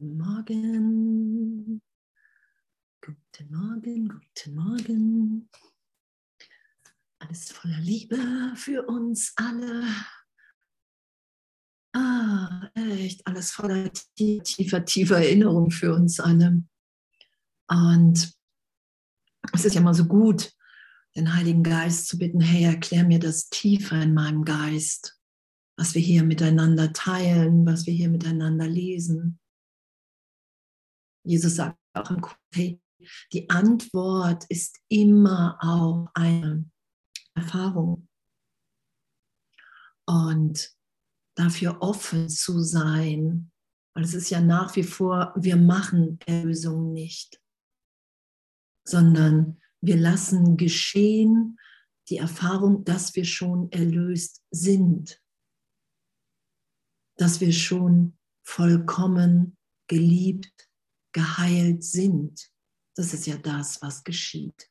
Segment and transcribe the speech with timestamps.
[0.00, 1.82] Morgen.
[3.02, 5.50] Guten Morgen, guten Morgen.
[7.18, 8.16] Alles voller Liebe
[8.56, 9.84] für uns alle.
[11.92, 16.64] Ah, echt, alles voller tiefer, tiefer Erinnerung für uns alle.
[17.68, 18.32] Und
[19.52, 20.50] es ist ja immer so gut,
[21.14, 25.20] den Heiligen Geist zu bitten, hey, erklär mir das tiefer in meinem Geist,
[25.76, 29.39] was wir hier miteinander teilen, was wir hier miteinander lesen.
[31.24, 32.36] Jesus sagt auch im Kurs,
[33.32, 36.70] die Antwort ist immer auch eine
[37.34, 38.08] Erfahrung.
[40.06, 40.74] Und
[41.36, 43.50] dafür offen zu sein,
[43.94, 47.40] weil es ist ja nach wie vor, wir machen Erlösung nicht,
[48.84, 51.58] sondern wir lassen geschehen
[52.08, 55.22] die Erfahrung, dass wir schon erlöst sind,
[57.16, 59.56] dass wir schon vollkommen
[59.86, 60.69] geliebt,
[61.12, 62.50] geheilt sind.
[62.96, 64.70] Das ist ja das, was geschieht.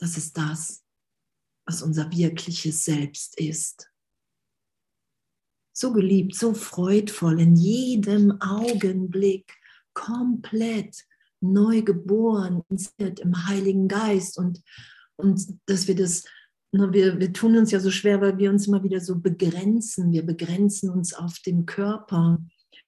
[0.00, 0.84] Das ist das,
[1.66, 3.90] was unser wirkliches Selbst ist.
[5.72, 9.52] So geliebt, so freudvoll, in jedem Augenblick,
[9.92, 11.04] komplett
[11.40, 12.62] neu geboren
[12.98, 14.62] im Heiligen Geist und,
[15.16, 16.24] und dass wir das,
[16.72, 20.12] na, wir, wir tun uns ja so schwer, weil wir uns immer wieder so begrenzen.
[20.12, 22.38] Wir begrenzen uns auf den Körper,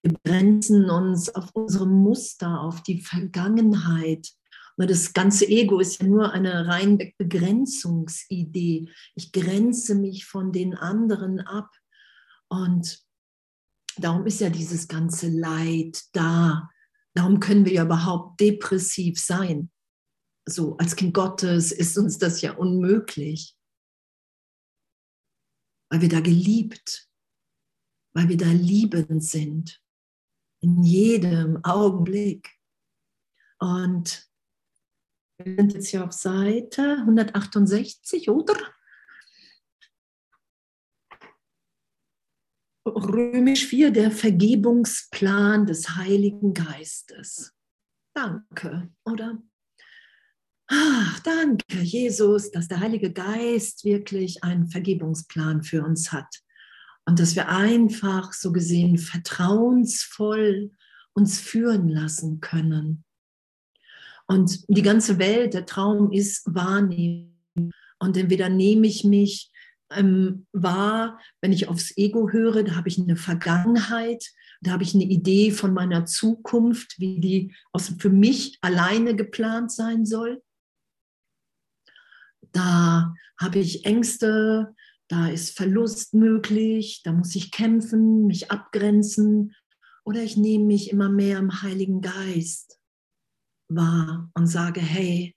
[0.03, 4.31] wir begrenzen uns auf unsere Muster, auf die Vergangenheit.
[4.77, 8.89] Das ganze Ego ist ja nur eine rein Begrenzungsidee.
[9.15, 11.71] Ich grenze mich von den anderen ab.
[12.49, 13.05] Und
[13.99, 16.71] darum ist ja dieses ganze Leid da.
[17.15, 19.71] Darum können wir ja überhaupt depressiv sein.
[20.49, 23.55] So als Kind Gottes ist uns das ja unmöglich.
[25.91, 27.11] Weil wir da geliebt,
[28.15, 29.80] weil wir da liebend sind.
[30.61, 32.51] In jedem Augenblick.
[33.59, 34.31] Und
[35.39, 38.57] wir sind jetzt hier auf Seite 168, oder?
[42.87, 47.55] Römisch 4, der Vergebungsplan des Heiligen Geistes.
[48.15, 49.43] Danke, oder?
[50.67, 56.43] Ach, danke, Jesus, dass der Heilige Geist wirklich einen Vergebungsplan für uns hat
[57.07, 60.71] und dass wir einfach so gesehen vertrauensvoll
[61.13, 63.05] uns führen lassen können.
[64.27, 67.35] Und die ganze Welt, der Traum ist wahrnehmen.
[67.99, 69.51] Und entweder nehme ich mich
[69.93, 74.25] ähm, wahr, wenn ich aufs Ego höre, da habe ich eine Vergangenheit,
[74.61, 79.73] da habe ich eine Idee von meiner Zukunft, wie die aus, für mich alleine geplant
[79.73, 80.43] sein soll.
[82.53, 84.75] Da habe ich Ängste,
[85.11, 89.57] da ist Verlust möglich, da muss ich kämpfen, mich abgrenzen
[90.05, 92.81] oder ich nehme mich immer mehr im Heiligen Geist
[93.69, 95.37] wahr und sage, hey,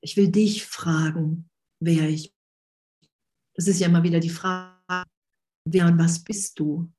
[0.00, 1.50] ich will dich fragen,
[1.80, 2.38] wer ich bin.
[3.54, 5.04] Das ist ja immer wieder die Frage,
[5.64, 6.92] wer und was bist du?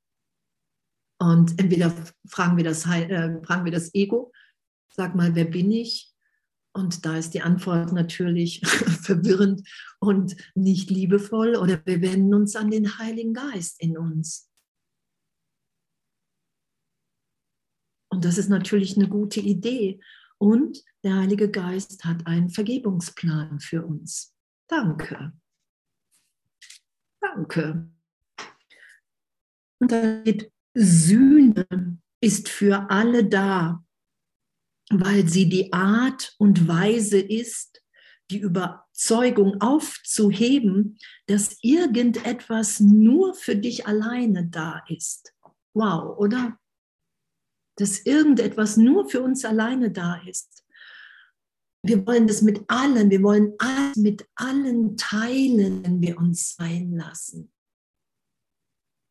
[1.22, 1.96] Und entweder
[2.28, 4.34] fragen wir das, äh, fragen wir das Ego,
[4.94, 6.09] sag mal, wer bin ich?
[6.80, 8.62] Und da ist die Antwort natürlich
[9.02, 9.68] verwirrend
[10.00, 11.58] und nicht liebevoll.
[11.58, 14.50] Oder wir wenden uns an den Heiligen Geist in uns.
[18.10, 20.00] Und das ist natürlich eine gute Idee.
[20.38, 24.34] Und der Heilige Geist hat einen Vergebungsplan für uns.
[24.68, 25.34] Danke.
[27.20, 27.92] Danke.
[29.82, 33.84] Und da steht, Sühne ist für alle da,
[34.90, 37.82] weil sie die Art und Weise ist,
[38.32, 45.34] die Überzeugung aufzuheben, dass irgendetwas nur für dich alleine da ist.
[45.74, 46.58] Wow, oder?
[47.78, 50.64] Dass irgendetwas nur für uns alleine da ist.
[51.82, 56.92] Wir wollen das mit allen, wir wollen alles mit allen teilen, wenn wir uns sein
[56.92, 57.52] lassen.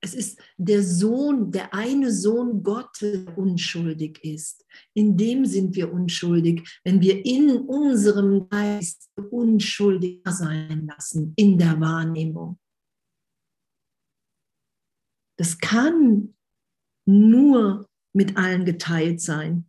[0.01, 4.65] Es ist der Sohn, der eine Sohn Gottes, unschuldig ist.
[4.95, 11.81] In dem sind wir unschuldig, wenn wir in unserem Geist unschuldig sein lassen, in der
[11.81, 12.59] Wahrnehmung.
[15.37, 16.35] Das kann
[17.07, 19.68] nur mit allen geteilt sein.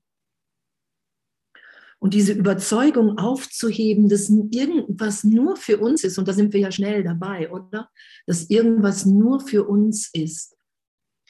[2.01, 6.71] Und diese Überzeugung aufzuheben, dass irgendwas nur für uns ist, und da sind wir ja
[6.71, 7.89] schnell dabei, oder?
[8.25, 10.55] Dass irgendwas nur für uns ist.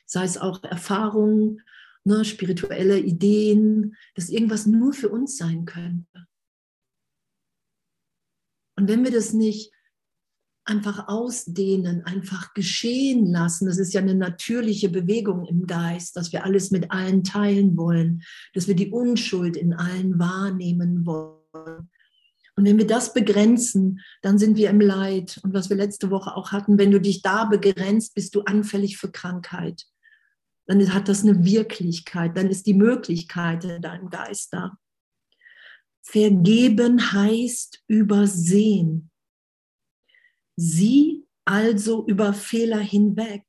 [0.05, 1.61] Sei es auch Erfahrungen,
[2.03, 6.27] ne, spirituelle Ideen, dass irgendwas nur für uns sein könnte.
[8.75, 9.73] Und wenn wir das nicht
[10.69, 13.65] einfach ausdehnen, einfach geschehen lassen.
[13.65, 18.23] Das ist ja eine natürliche Bewegung im Geist, dass wir alles mit allen teilen wollen,
[18.53, 21.89] dass wir die Unschuld in allen wahrnehmen wollen.
[22.55, 25.39] Und wenn wir das begrenzen, dann sind wir im Leid.
[25.43, 28.97] Und was wir letzte Woche auch hatten, wenn du dich da begrenzt, bist du anfällig
[28.97, 29.85] für Krankheit.
[30.67, 34.77] Dann hat das eine Wirklichkeit, dann ist die Möglichkeit in deinem Geist da.
[36.03, 39.09] Vergeben heißt übersehen.
[40.61, 43.45] Sieh also über Fehler hinweg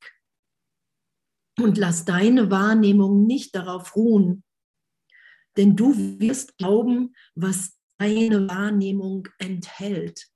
[1.59, 4.45] und lass deine Wahrnehmung nicht darauf ruhen,
[5.57, 10.29] denn du wirst glauben, was deine Wahrnehmung enthält.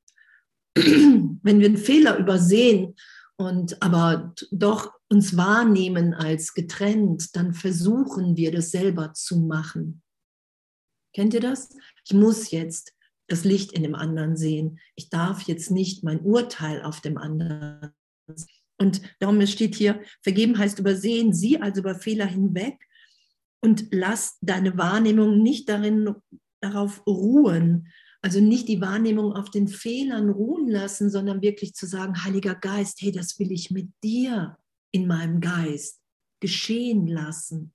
[0.76, 2.96] Wenn wir einen Fehler übersehen
[3.38, 10.04] und aber doch uns wahrnehmen als getrennt, dann versuchen wir das selber zu machen.
[11.14, 11.70] Kennt ihr das?
[12.04, 12.95] Ich muss jetzt
[13.28, 14.80] das Licht in dem anderen sehen.
[14.96, 17.92] Ich darf jetzt nicht mein Urteil auf dem anderen.
[18.78, 22.78] Und darum steht hier, vergeben heißt übersehen, sieh also über Fehler hinweg
[23.62, 26.16] und lass deine Wahrnehmung nicht darin,
[26.62, 27.88] darauf ruhen.
[28.22, 33.02] Also nicht die Wahrnehmung auf den Fehlern ruhen lassen, sondern wirklich zu sagen, Heiliger Geist,
[33.02, 34.58] hey, das will ich mit dir
[34.92, 36.02] in meinem Geist
[36.42, 37.74] geschehen lassen.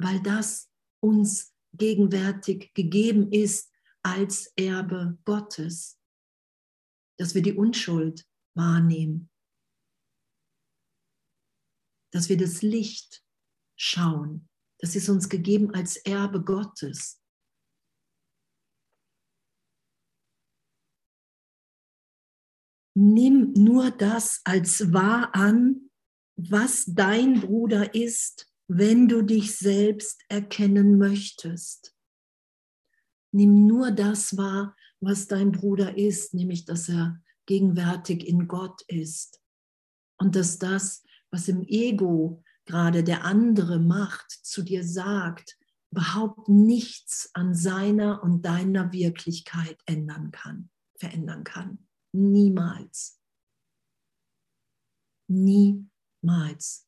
[0.00, 0.68] Weil das
[1.00, 3.72] uns gegenwärtig gegeben ist
[4.02, 5.98] als Erbe Gottes,
[7.18, 9.30] dass wir die Unschuld wahrnehmen,
[12.12, 13.24] dass wir das Licht
[13.76, 14.48] schauen.
[14.80, 17.20] Das ist uns gegeben als Erbe Gottes.
[22.94, 25.90] Nimm nur das als wahr an,
[26.36, 31.94] was dein Bruder ist wenn du dich selbst erkennen möchtest.
[33.32, 39.40] Nimm nur das wahr, was dein Bruder ist, nämlich dass er gegenwärtig in Gott ist.
[40.18, 45.58] Und dass das, was im Ego gerade der andere macht, zu dir sagt,
[45.90, 51.88] überhaupt nichts an seiner und deiner Wirklichkeit ändern kann, verändern kann.
[52.12, 53.18] Niemals.
[55.28, 56.87] Niemals.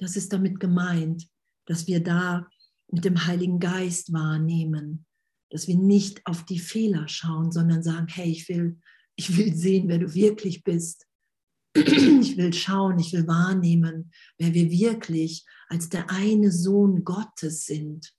[0.00, 1.28] Das ist damit gemeint,
[1.66, 2.48] dass wir da
[2.90, 5.06] mit dem Heiligen Geist wahrnehmen,
[5.50, 8.80] dass wir nicht auf die Fehler schauen, sondern sagen, hey, ich will,
[9.16, 11.06] ich will sehen, wer du wirklich bist.
[11.74, 18.12] Ich will schauen, ich will wahrnehmen, wer wir wirklich als der eine Sohn Gottes sind.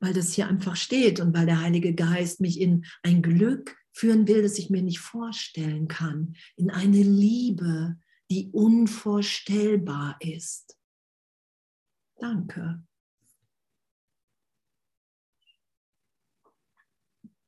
[0.00, 4.26] Weil das hier einfach steht und weil der Heilige Geist mich in ein Glück führen
[4.26, 7.98] will, das ich mir nicht vorstellen kann, in eine Liebe,
[8.32, 10.78] die unvorstellbar ist.
[12.18, 12.82] Danke.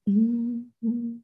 [0.05, 1.23] Nimm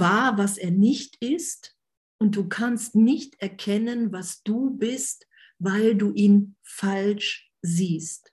[0.00, 1.78] wahr, was er nicht ist,
[2.18, 5.28] und du kannst nicht erkennen, was du bist,
[5.60, 8.32] weil du ihn falsch siehst.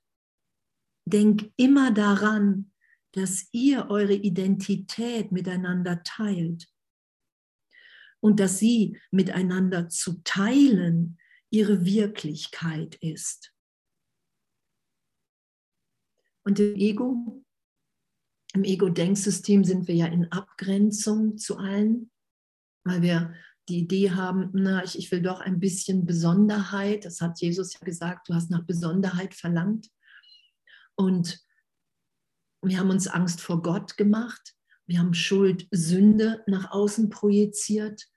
[1.06, 2.72] Denk immer daran,
[3.12, 6.68] dass ihr eure Identität miteinander teilt
[8.22, 11.18] und dass sie miteinander zu teilen
[11.50, 13.54] ihre Wirklichkeit ist.
[16.44, 17.44] Und im Ego,
[18.54, 22.12] im Ego-Denksystem sind wir ja in Abgrenzung zu allen,
[22.84, 23.36] weil wir
[23.68, 27.06] die Idee haben, na, ich, ich will doch ein bisschen Besonderheit.
[27.06, 29.90] Das hat Jesus ja gesagt, du hast nach Besonderheit verlangt.
[30.96, 31.40] Und
[32.64, 34.56] wir haben uns Angst vor Gott gemacht.
[34.88, 38.08] Wir haben Schuld, Sünde nach außen projiziert.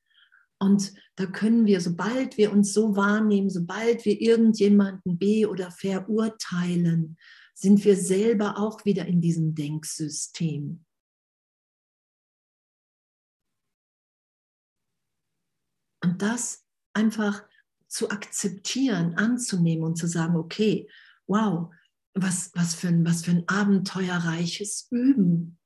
[0.62, 7.19] Und da können wir, sobald wir uns so wahrnehmen, sobald wir irgendjemanden be- oder verurteilen,
[7.52, 10.85] sind wir selber auch wieder in diesem Denksystem.
[16.04, 17.45] Und das einfach
[17.88, 20.88] zu akzeptieren, anzunehmen und zu sagen, okay,
[21.26, 21.75] wow,
[22.14, 25.59] was, was, für, ein, was für ein abenteuerreiches Üben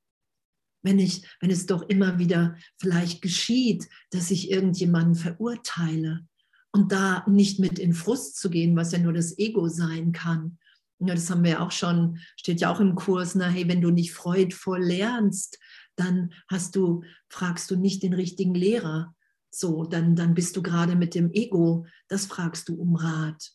[0.86, 6.26] wenn, ich, wenn es doch immer wieder vielleicht geschieht, dass ich irgendjemanden verurteile
[6.72, 10.58] und da nicht mit in Frust zu gehen, was ja nur das Ego sein kann.
[11.00, 13.82] Ja, das haben wir ja auch schon, steht ja auch im Kurs, na hey, wenn
[13.82, 15.58] du nicht freudvoll lernst,
[15.96, 19.14] dann hast du, fragst du nicht den richtigen Lehrer.
[19.50, 23.52] So, dann, dann bist du gerade mit dem Ego, das fragst du um Rat.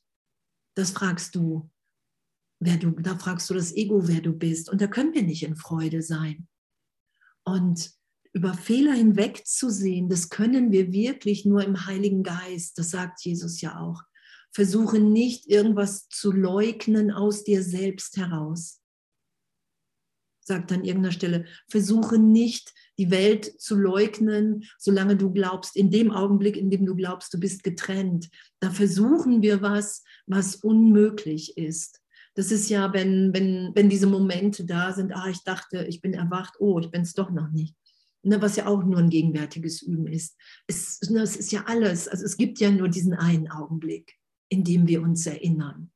[0.75, 1.69] Das fragst du,
[2.59, 4.69] wer du, da fragst du das Ego, wer du bist.
[4.69, 6.47] Und da können wir nicht in Freude sein.
[7.43, 7.91] Und
[8.33, 12.77] über Fehler hinwegzusehen, das können wir wirklich nur im Heiligen Geist.
[12.77, 14.03] Das sagt Jesus ja auch.
[14.53, 18.81] Versuche nicht irgendwas zu leugnen aus dir selbst heraus.
[20.43, 26.11] sagt an irgendeiner Stelle, versuche nicht, die Welt zu leugnen, solange du glaubst, in dem
[26.11, 28.29] Augenblick, in dem du glaubst, du bist getrennt.
[28.59, 32.00] Da versuchen wir was, was unmöglich ist.
[32.35, 36.13] Das ist ja, wenn, wenn, wenn diese Momente da sind, ah, ich dachte, ich bin
[36.13, 37.75] erwacht, oh, ich bin es doch noch nicht.
[38.23, 40.37] Ne, was ja auch nur ein gegenwärtiges Üben ist.
[40.67, 44.13] Es, ne, es ist ja alles, also es gibt ja nur diesen einen Augenblick,
[44.49, 45.91] in dem wir uns erinnern.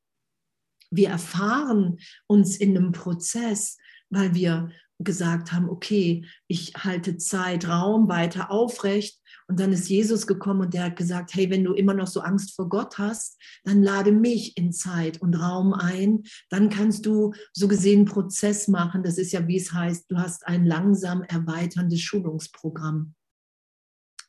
[0.90, 3.76] Wir erfahren uns in einem Prozess,
[4.10, 9.20] weil wir gesagt haben, okay, ich halte Zeit, Raum weiter aufrecht.
[9.48, 12.20] Und dann ist Jesus gekommen und der hat gesagt, hey, wenn du immer noch so
[12.20, 16.24] Angst vor Gott hast, dann lade mich in Zeit und Raum ein.
[16.50, 19.04] Dann kannst du so gesehen einen Prozess machen.
[19.04, 23.14] Das ist ja, wie es heißt, du hast ein langsam erweiterndes Schulungsprogramm.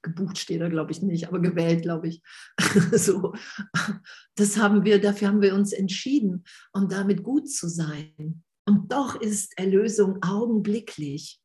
[0.04, 2.22] Gebucht steht da, glaube ich, nicht, aber gewählt, glaube ich.
[2.92, 3.34] so.
[4.36, 8.44] Das haben wir, dafür haben wir uns entschieden, um damit gut zu sein.
[8.66, 11.42] Und doch ist Erlösung augenblicklich.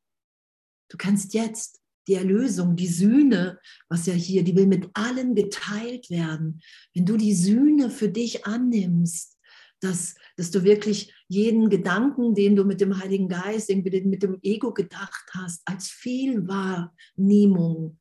[0.91, 6.09] Du kannst jetzt die Erlösung, die Sühne, was ja hier, die will mit allen geteilt
[6.11, 6.61] werden.
[6.95, 9.39] Wenn du die Sühne für dich annimmst,
[9.81, 14.39] dass, dass du wirklich jeden Gedanken, den du mit dem Heiligen Geist, den mit dem
[14.43, 17.99] Ego gedacht hast, als Fehlwahrnehmung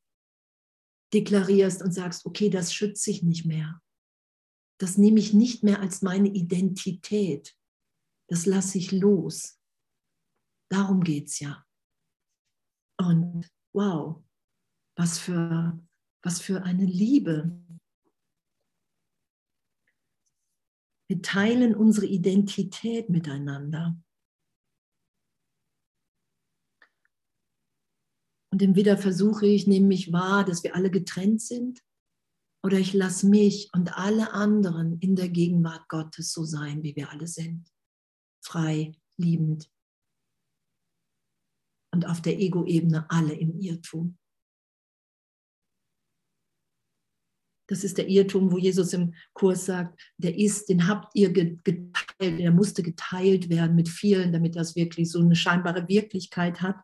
[1.13, 3.81] deklarierst und sagst, okay, das schütze ich nicht mehr.
[4.79, 7.55] Das nehme ich nicht mehr als meine Identität
[8.31, 9.59] das lasse ich los.
[10.71, 11.65] Darum geht es ja.
[12.97, 14.23] Und wow,
[14.97, 15.79] was für,
[16.23, 17.59] was für eine Liebe.
[21.09, 23.97] Wir teilen unsere Identität miteinander.
[28.53, 31.81] Und entweder versuche ich, nehme mich wahr, dass wir alle getrennt sind,
[32.63, 37.09] oder ich lasse mich und alle anderen in der Gegenwart Gottes so sein, wie wir
[37.09, 37.71] alle sind
[38.41, 39.70] frei, liebend.
[41.93, 44.17] Und auf der Ego-Ebene alle im Irrtum.
[47.67, 51.93] Das ist der Irrtum, wo Jesus im Kurs sagt, der ist, den habt ihr geteilt,
[52.19, 56.75] der musste geteilt werden mit vielen, damit das wirklich so eine scheinbare Wirklichkeit hat,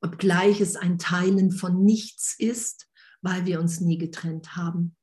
[0.00, 2.88] obgleich es ein Teilen von nichts ist,
[3.20, 4.94] weil wir uns nie getrennt haben.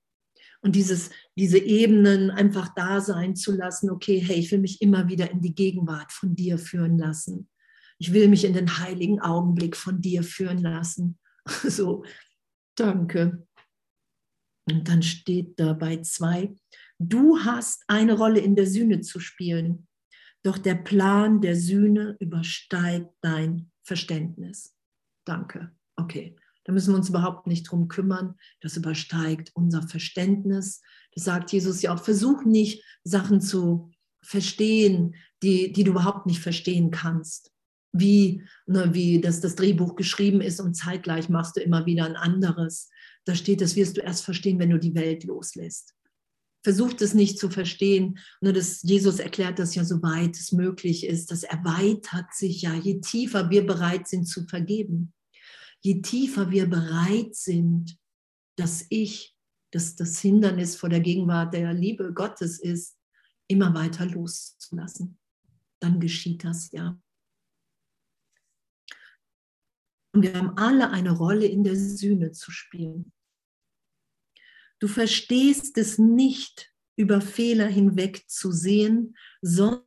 [0.62, 5.10] Und dieses, diese Ebenen einfach da sein zu lassen, okay, hey, ich will mich immer
[5.10, 7.50] wieder in die Gegenwart von dir führen lassen.
[7.98, 11.20] Ich will mich in den heiligen Augenblick von dir führen lassen.
[11.68, 12.04] So,
[12.76, 13.48] danke.
[14.68, 16.56] Und dann steht da bei zwei,
[16.98, 19.88] du hast eine Rolle in der Sühne zu spielen,
[20.42, 24.76] doch der Plan der Sühne übersteigt dein Verständnis.
[25.24, 25.72] Danke.
[25.96, 26.36] Okay.
[26.66, 28.36] Da müssen wir uns überhaupt nicht drum kümmern.
[28.60, 30.82] Das übersteigt unser Verständnis.
[31.14, 32.04] Das sagt Jesus ja auch.
[32.04, 37.52] Versuch nicht, Sachen zu verstehen, die, die du überhaupt nicht verstehen kannst.
[37.98, 42.16] Wie, ne, wie das, das Drehbuch geschrieben ist und zeitgleich machst du immer wieder ein
[42.16, 42.90] anderes.
[43.26, 45.94] Da steht, das wirst du erst verstehen, wenn du die Welt loslässt.
[46.64, 48.18] Versucht es nicht zu verstehen.
[48.42, 51.32] Nur das, Jesus erklärt das ja, soweit es möglich ist.
[51.32, 55.14] Das erweitert sich ja, je tiefer wir bereit sind zu vergeben
[55.86, 57.96] je tiefer wir bereit sind,
[58.58, 59.36] dass ich,
[59.72, 62.98] dass das Hindernis vor der Gegenwart der Liebe Gottes ist,
[63.48, 65.20] immer weiter loszulassen,
[65.80, 67.00] dann geschieht das ja.
[70.16, 73.12] Und wir haben alle eine Rolle in der Sühne zu spielen.
[74.80, 79.84] Du verstehst es nicht, über Fehler hinweg zu sehen, sondern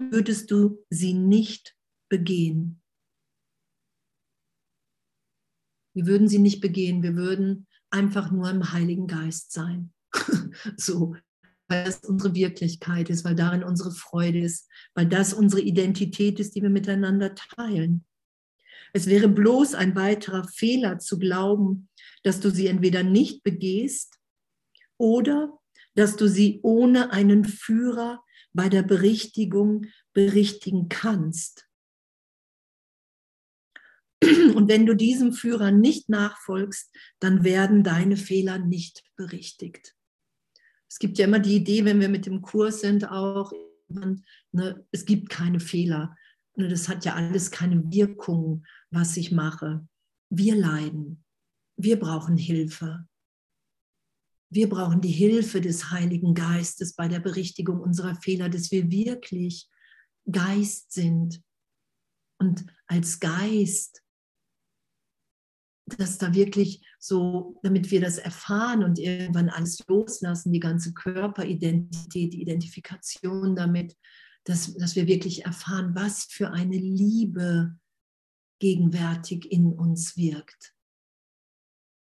[0.00, 1.76] würdest du sie nicht
[2.10, 2.82] begehen.
[5.94, 9.92] Wir würden sie nicht begehen, wir würden einfach nur im Heiligen Geist sein.
[10.76, 11.14] so,
[11.68, 16.56] weil das unsere Wirklichkeit ist, weil darin unsere Freude ist, weil das unsere Identität ist,
[16.56, 18.04] die wir miteinander teilen.
[18.96, 21.88] Es wäre bloß ein weiterer Fehler zu glauben,
[22.22, 24.18] dass du sie entweder nicht begehst
[24.96, 25.58] oder
[25.94, 28.22] dass du sie ohne einen Führer
[28.52, 31.68] bei der Berichtigung berichtigen kannst.
[34.54, 39.94] Und wenn du diesem Führer nicht nachfolgst, dann werden deine Fehler nicht berichtigt.
[40.88, 43.52] Es gibt ja immer die Idee, wenn wir mit dem Kurs sind, auch,
[43.88, 46.16] ne, es gibt keine Fehler.
[46.56, 49.86] Ne, das hat ja alles keine Wirkung, was ich mache.
[50.30, 51.24] Wir leiden.
[51.76, 53.06] Wir brauchen Hilfe.
[54.50, 59.68] Wir brauchen die Hilfe des Heiligen Geistes bei der Berichtigung unserer Fehler, dass wir wirklich
[60.30, 61.42] Geist sind.
[62.38, 64.04] Und als Geist
[65.86, 72.32] dass da wirklich so, damit wir das erfahren und irgendwann alles loslassen, die ganze Körperidentität,
[72.32, 73.96] die Identifikation damit,
[74.44, 77.76] dass, dass wir wirklich erfahren, was für eine Liebe
[78.64, 80.74] gegenwärtig in uns wirkt.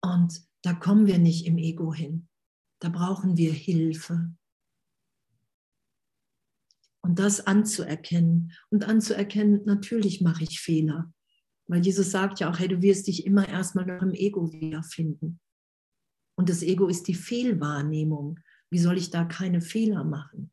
[0.00, 2.28] Und da kommen wir nicht im Ego hin.
[2.78, 4.32] Da brauchen wir Hilfe.
[7.02, 11.12] Und das anzuerkennen und anzuerkennen, natürlich mache ich Fehler.
[11.66, 15.40] Weil Jesus sagt ja auch, hey, du wirst dich immer erstmal noch im Ego wiederfinden.
[16.36, 18.38] Und das Ego ist die Fehlwahrnehmung.
[18.70, 20.52] Wie soll ich da keine Fehler machen?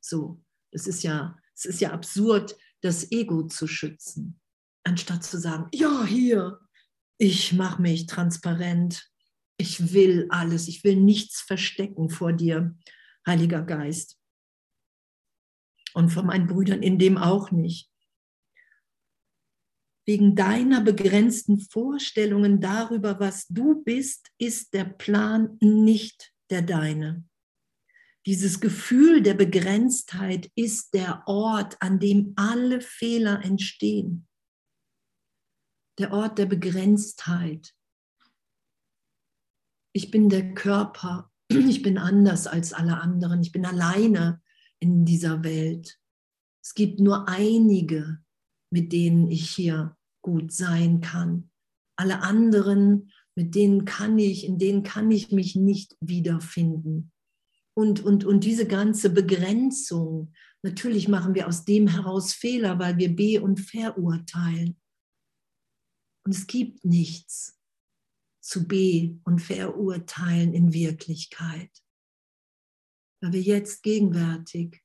[0.00, 4.40] So, es ist ja, es ist ja absurd, das Ego zu schützen,
[4.84, 6.60] anstatt zu sagen, ja, hier,
[7.18, 9.08] ich mache mich transparent,
[9.56, 12.76] ich will alles, ich will nichts verstecken vor dir,
[13.26, 14.18] Heiliger Geist.
[15.94, 17.90] Und von meinen Brüdern in dem auch nicht.
[20.04, 27.24] Wegen deiner begrenzten Vorstellungen darüber, was du bist, ist der Plan nicht der deine.
[28.26, 34.26] Dieses Gefühl der Begrenztheit ist der Ort, an dem alle Fehler entstehen.
[35.98, 37.74] Der Ort der Begrenztheit.
[39.94, 44.40] Ich bin der Körper, ich bin anders als alle anderen, ich bin alleine
[44.80, 45.98] in dieser Welt.
[46.62, 48.22] Es gibt nur einige,
[48.70, 51.50] mit denen ich hier gut sein kann.
[51.96, 57.12] Alle anderen, mit denen kann ich, in denen kann ich mich nicht wiederfinden.
[57.74, 60.32] Und, und, und diese ganze Begrenzung,
[60.62, 64.76] natürlich machen wir aus dem heraus Fehler, weil wir be- und verurteilen.
[66.24, 67.58] Und es gibt nichts
[68.40, 71.82] zu be- und verurteilen in Wirklichkeit
[73.22, 74.82] weil wir jetzt gegenwärtig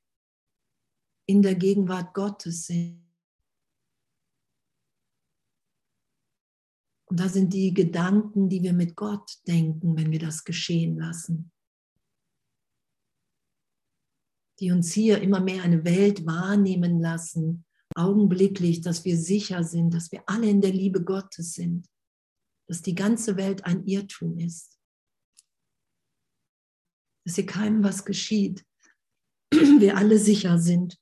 [1.26, 3.04] in der Gegenwart Gottes sind.
[7.06, 11.50] Und da sind die Gedanken, die wir mit Gott denken, wenn wir das geschehen lassen.
[14.60, 17.64] Die uns hier immer mehr eine Welt wahrnehmen lassen,
[17.98, 21.86] augenblicklich, dass wir sicher sind, dass wir alle in der Liebe Gottes sind,
[22.66, 24.78] dass die ganze Welt ein Irrtum ist
[27.28, 28.64] dass hier keinem was geschieht,
[29.52, 30.98] wir alle sicher sind.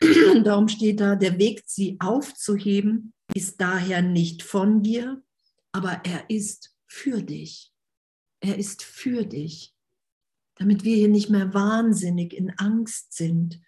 [0.00, 5.22] Und darum steht da, der Weg, sie aufzuheben, ist daher nicht von dir,
[5.70, 7.72] aber er ist für dich.
[8.40, 9.72] Er ist für dich,
[10.56, 13.60] damit wir hier nicht mehr wahnsinnig in Angst sind,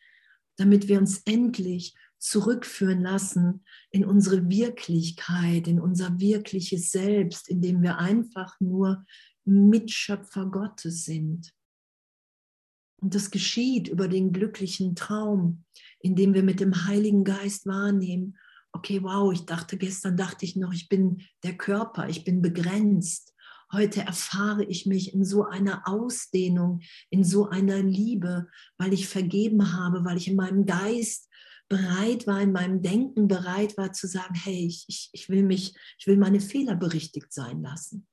[0.57, 7.99] damit wir uns endlich zurückführen lassen in unsere Wirklichkeit, in unser wirkliches Selbst, indem wir
[7.99, 9.05] einfach nur
[9.45, 11.53] Mitschöpfer Gottes sind.
[13.01, 15.65] Und das geschieht über den glücklichen Traum,
[16.01, 18.37] in dem wir mit dem Heiligen Geist wahrnehmen,
[18.73, 23.35] okay, wow, ich dachte gestern, dachte ich noch, ich bin der Körper, ich bin begrenzt.
[23.73, 28.49] Heute erfahre ich mich in so einer Ausdehnung, in so einer Liebe,
[28.79, 31.29] weil ich vergeben habe, weil ich in meinem Geist
[31.69, 35.75] bereit war, in meinem Denken bereit war zu sagen, hey, ich, ich, ich will mich,
[35.99, 38.07] ich will meine Fehler berichtigt sein lassen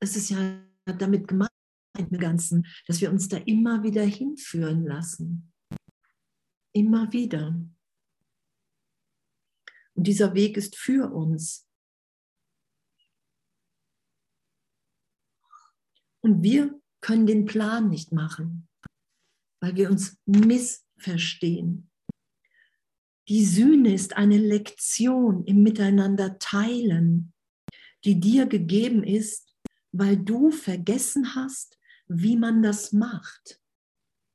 [0.00, 1.50] es ist ja damit gemeint
[1.98, 5.52] im Ganzen, dass wir uns da immer wieder hinführen lassen.
[6.72, 7.58] Immer wieder.
[9.94, 11.65] Und dieser Weg ist für uns.
[16.26, 18.66] Und wir können den Plan nicht machen,
[19.62, 21.88] weil wir uns missverstehen.
[23.28, 27.32] Die Sühne ist eine Lektion im Miteinander teilen,
[28.04, 29.54] die dir gegeben ist,
[29.92, 33.62] weil du vergessen hast, wie man das macht.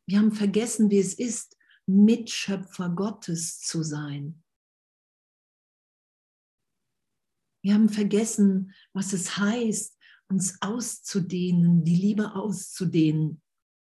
[0.07, 4.41] Wir haben vergessen, wie es ist, Mitschöpfer Gottes zu sein.
[7.61, 9.97] Wir haben vergessen, was es heißt,
[10.31, 13.41] uns auszudehnen, die Liebe auszudehnen,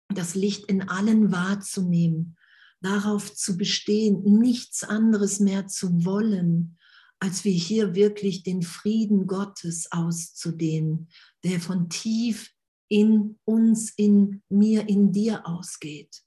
[0.07, 2.38] das Licht in allen wahrzunehmen,
[2.79, 6.77] darauf zu bestehen, nichts anderes mehr zu wollen,
[7.19, 11.10] als wir hier wirklich den Frieden Gottes auszudehnen,
[11.43, 12.53] der von tief
[12.88, 16.23] in uns, in mir, in dir ausgeht.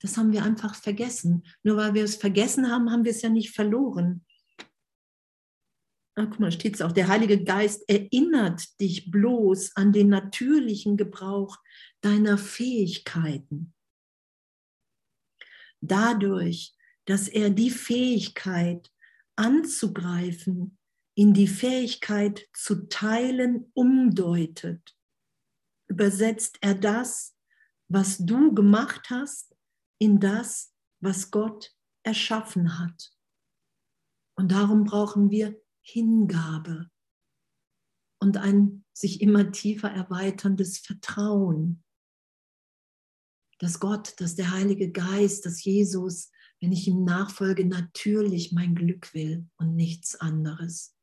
[0.00, 1.44] Das haben wir einfach vergessen.
[1.62, 4.24] Nur weil wir es vergessen haben, haben wir es ja nicht verloren.
[6.16, 6.92] Ah, guck mal, steht es auch.
[6.92, 11.58] Der Heilige Geist erinnert dich bloß an den natürlichen Gebrauch
[12.02, 13.74] deiner Fähigkeiten.
[15.80, 16.74] Dadurch,
[17.06, 18.90] dass er die Fähigkeit
[19.36, 20.78] anzugreifen
[21.16, 24.96] in die Fähigkeit zu teilen umdeutet,
[25.88, 27.36] übersetzt er das,
[27.88, 29.54] was du gemacht hast,
[29.98, 31.74] in das, was Gott
[32.04, 33.12] erschaffen hat.
[34.36, 36.90] Und darum brauchen wir Hingabe.
[38.20, 41.84] und ein sich immer tiefer erweiterndes Vertrauen,
[43.58, 49.12] dass Gott, dass der Heilige Geist, dass Jesus, wenn ich ihm nachfolge, natürlich mein Glück
[49.12, 50.96] will und nichts anderes.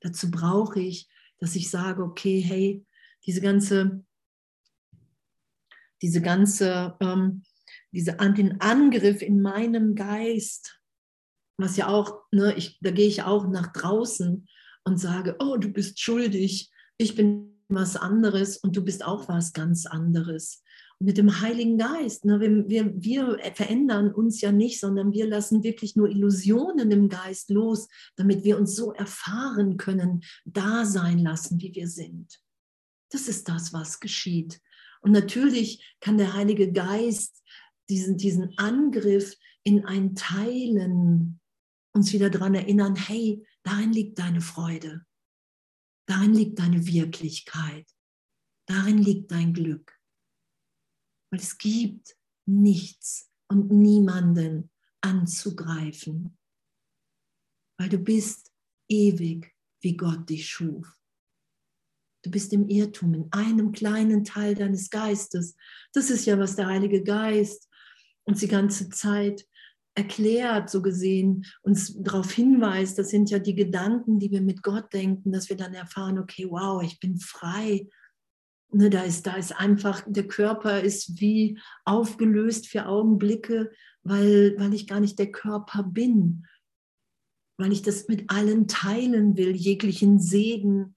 [0.00, 2.86] Dazu brauche ich, dass ich sage, okay, hey,
[3.24, 4.04] diese ganze,
[6.02, 7.42] diese ganze, ähm,
[7.92, 10.80] diese, den Angriff in meinem Geist,
[11.58, 14.46] was ja auch, ne, ich, da gehe ich auch nach draußen
[14.84, 19.52] und sage, oh, du bist schuldig, ich bin was anderes und du bist auch was
[19.52, 20.62] ganz anderes.
[20.98, 25.26] Und mit dem Heiligen Geist, ne, wir, wir, wir verändern uns ja nicht, sondern wir
[25.26, 31.18] lassen wirklich nur Illusionen im Geist los, damit wir uns so erfahren können, da sein
[31.18, 32.40] lassen, wie wir sind.
[33.10, 34.60] Das ist das, was geschieht.
[35.00, 37.42] Und natürlich kann der Heilige Geist
[37.88, 41.40] diesen, diesen Angriff in ein Teilen
[41.96, 45.04] uns wieder daran erinnern, hey, darin liegt deine Freude,
[46.06, 47.90] darin liegt deine Wirklichkeit,
[48.66, 49.98] darin liegt dein Glück.
[51.30, 56.38] Weil es gibt nichts und niemanden anzugreifen,
[57.78, 58.52] weil du bist
[58.88, 60.96] ewig, wie Gott dich schuf.
[62.22, 65.56] Du bist im Irrtum, in einem kleinen Teil deines Geistes.
[65.92, 67.68] Das ist ja, was der Heilige Geist
[68.24, 69.46] uns die ganze Zeit
[69.96, 74.92] erklärt, so gesehen, uns darauf hinweist, das sind ja die Gedanken, die wir mit Gott
[74.92, 77.88] denken, dass wir dann erfahren, okay, wow, ich bin frei.
[78.70, 83.70] Ne, da, ist, da ist einfach, der Körper ist wie aufgelöst für Augenblicke,
[84.02, 86.46] weil, weil ich gar nicht der Körper bin,
[87.56, 90.94] weil ich das mit allen teilen will, jeglichen Segen.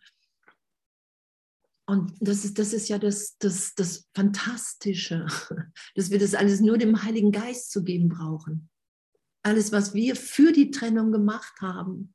[1.85, 5.25] Und das ist, das ist ja das, das, das Fantastische,
[5.95, 8.69] dass wir das alles nur dem Heiligen Geist zu geben brauchen
[9.43, 12.13] alles, was wir für die Trennung gemacht haben,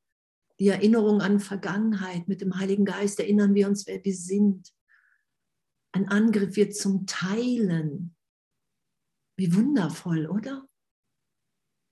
[0.59, 4.73] die Erinnerung an Vergangenheit mit dem Heiligen Geist, erinnern wir uns, wer wir sind.
[5.93, 8.15] Ein Angriff wird zum Teilen.
[9.37, 10.69] Wie wundervoll, oder?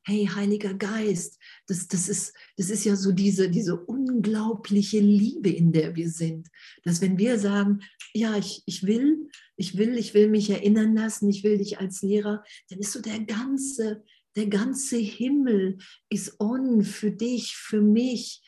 [0.04, 5.70] Hey, Heiliger Geist, das, das, ist, das ist ja so diese, diese unglaubliche Liebe, in
[5.72, 6.48] der wir sind.
[6.82, 11.28] Dass wenn wir sagen, ja, ich, ich will, ich will, ich will mich erinnern lassen,
[11.28, 14.02] ich will dich als Lehrer, dann ist so der ganze,
[14.36, 18.42] der ganze Himmel ist on für dich, für mich.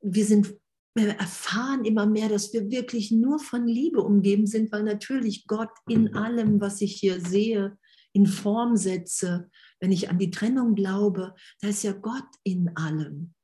[0.00, 0.60] Wir sind
[0.94, 5.70] wir erfahren immer mehr, dass wir wirklich nur von Liebe umgeben sind, weil natürlich Gott
[5.88, 7.78] in allem, was ich hier sehe,
[8.12, 9.50] in Form setze.
[9.78, 13.34] Wenn ich an die Trennung glaube, da ist ja Gott in allem.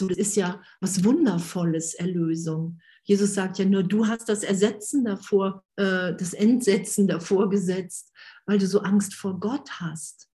[0.00, 2.80] So, das ist ja was Wundervolles, Erlösung.
[3.04, 8.12] Jesus sagt ja nur, du hast das Ersetzen davor, äh, das Entsetzen davor gesetzt,
[8.46, 10.30] weil du so Angst vor Gott hast.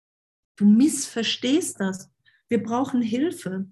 [0.57, 2.11] Du missverstehst das.
[2.49, 3.69] Wir brauchen Hilfe.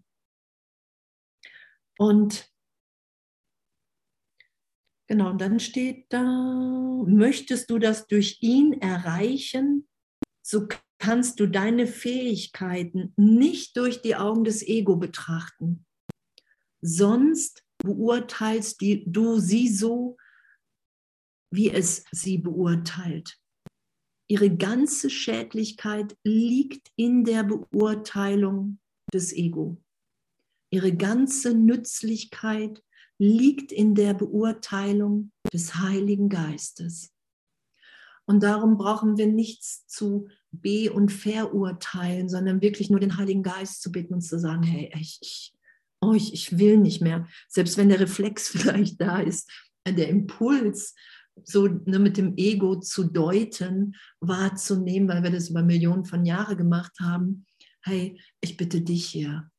[1.96, 2.50] Und
[5.06, 6.22] genau, und dann steht da,
[7.06, 9.88] möchtest du das durch ihn erreichen,
[10.42, 15.86] so kannst du deine Fähigkeiten nicht durch die Augen des Ego betrachten.
[16.80, 20.16] Sonst beurteilst die, du sie so,
[21.50, 23.38] wie es sie beurteilt.
[24.28, 28.78] Ihre ganze Schädlichkeit liegt in der Beurteilung
[29.12, 29.76] des Ego.
[30.70, 32.82] Ihre ganze Nützlichkeit
[33.18, 37.12] liegt in der Beurteilung des Heiligen Geistes.
[38.24, 43.82] Und darum brauchen wir nichts zu be- und verurteilen, sondern wirklich nur den Heiligen Geist
[43.82, 45.52] zu bitten und zu sagen, hey, ich,
[46.02, 47.26] oh, ich, ich will nicht mehr.
[47.48, 49.50] Selbst wenn der Reflex vielleicht da ist,
[49.84, 50.94] äh, der Impuls,
[51.44, 56.58] so ne, mit dem Ego zu deuten, wahrzunehmen, weil wir das über Millionen von Jahren
[56.58, 57.46] gemacht haben.
[57.80, 59.50] Hey, ich bitte dich hier.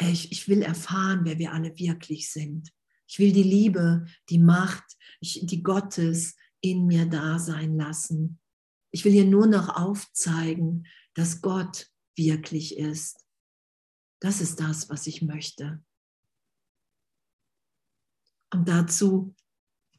[0.00, 2.70] Ich, ich will erfahren, wer wir alle wirklich sind.
[3.08, 4.84] Ich will die Liebe, die Macht,
[5.20, 8.38] ich, die Gottes in mir da sein lassen.
[8.90, 13.23] Ich will hier nur noch aufzeigen, dass Gott wirklich ist.
[14.24, 15.84] Das ist das, was ich möchte.
[18.50, 19.34] Und dazu,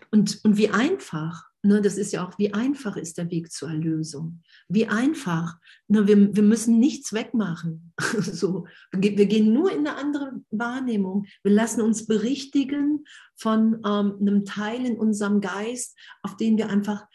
[0.10, 3.70] und, und wie einfach, ne, das ist ja auch, wie einfach ist der Weg zur
[3.70, 4.42] Erlösung.
[4.68, 7.94] Wie einfach, ne, wir, wir müssen nichts wegmachen.
[8.00, 11.28] so, wir gehen nur in eine andere Wahrnehmung.
[11.44, 17.06] Wir lassen uns berichtigen von ähm, einem Teil in unserem Geist, auf den wir einfach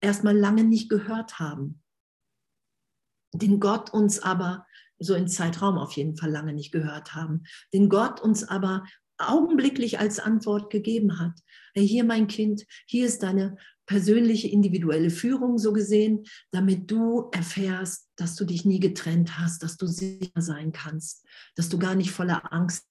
[0.00, 1.82] erstmal lange nicht gehört haben.
[3.34, 4.66] Den Gott uns aber
[5.00, 8.84] so in Zeitraum auf jeden Fall lange nicht gehört haben, den Gott uns aber
[9.18, 11.38] augenblicklich als Antwort gegeben hat.
[11.74, 18.08] Hey, hier mein Kind, hier ist deine persönliche, individuelle Führung so gesehen, damit du erfährst,
[18.16, 22.12] dass du dich nie getrennt hast, dass du sicher sein kannst, dass du gar nicht
[22.12, 22.86] voller Angst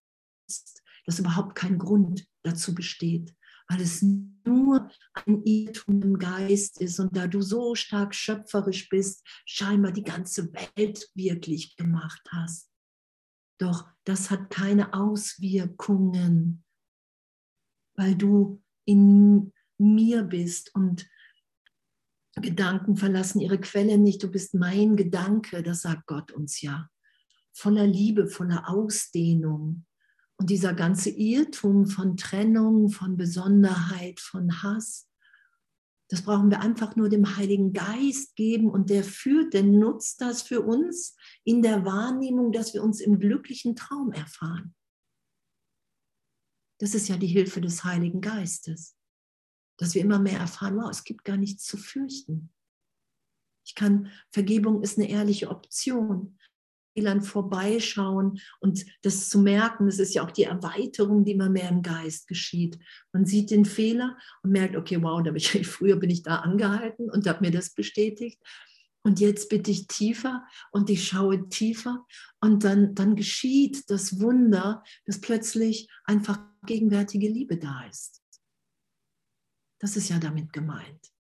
[0.45, 3.33] bist, dass überhaupt kein Grund dazu besteht,
[3.69, 9.25] weil es nur ein Irrtum im Geist ist und da du so stark schöpferisch bist,
[9.45, 12.69] scheinbar die ganze Welt wirklich gemacht hast.
[13.59, 16.63] Doch das hat keine Auswirkungen,
[17.95, 21.07] weil du in mir bist und
[22.35, 24.23] Gedanken verlassen ihre Quelle nicht.
[24.23, 26.89] Du bist mein Gedanke, das sagt Gott uns ja.
[27.53, 29.85] Voller Liebe, voller Ausdehnung.
[30.39, 35.07] Und dieser ganze Irrtum von Trennung, von Besonderheit, von Hass,
[36.09, 40.41] das brauchen wir einfach nur dem Heiligen Geist geben und der führt, der nutzt das
[40.41, 44.73] für uns in der Wahrnehmung, dass wir uns im glücklichen Traum erfahren.
[46.79, 48.95] Das ist ja die Hilfe des Heiligen Geistes
[49.79, 52.53] dass wir immer mehr erfahren, wow, es gibt gar nichts zu fürchten.
[53.65, 56.37] Ich kann, Vergebung ist eine ehrliche Option.
[56.99, 61.69] Fehlern vorbeischauen und das zu merken, das ist ja auch die Erweiterung, die immer mehr
[61.69, 62.77] im Geist geschieht.
[63.13, 66.37] Man sieht den Fehler und merkt, okay, wow, da bin ich, früher bin ich da
[66.37, 68.41] angehalten und habe mir das bestätigt.
[69.01, 72.05] Und jetzt bitte ich tiefer und ich schaue tiefer
[72.41, 78.21] und dann, dann geschieht das Wunder, dass plötzlich einfach gegenwärtige Liebe da ist.
[79.79, 81.13] Das ist ja damit gemeint.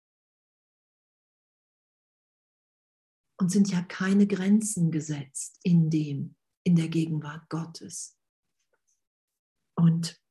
[3.39, 8.17] Und sind ja keine Grenzen gesetzt in dem, in der Gegenwart Gottes.
[9.75, 10.21] Und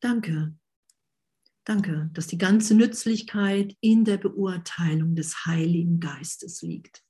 [0.00, 0.54] danke,
[1.64, 7.02] danke, dass die ganze Nützlichkeit in der Beurteilung des Heiligen Geistes liegt.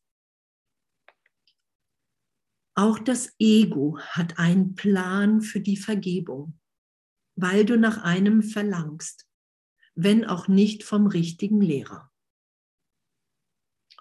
[2.75, 6.59] Auch das Ego hat einen Plan für die Vergebung
[7.37, 9.27] weil du nach einem verlangst,
[9.95, 12.12] wenn auch nicht vom richtigen Lehrer.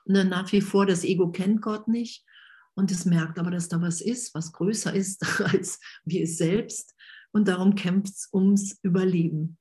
[0.05, 2.25] Und dann nach wie vor, das Ego kennt Gott nicht
[2.73, 6.95] und es merkt aber, dass da was ist, was größer ist als wir es selbst
[7.31, 9.57] und darum kämpft es ums Überleben.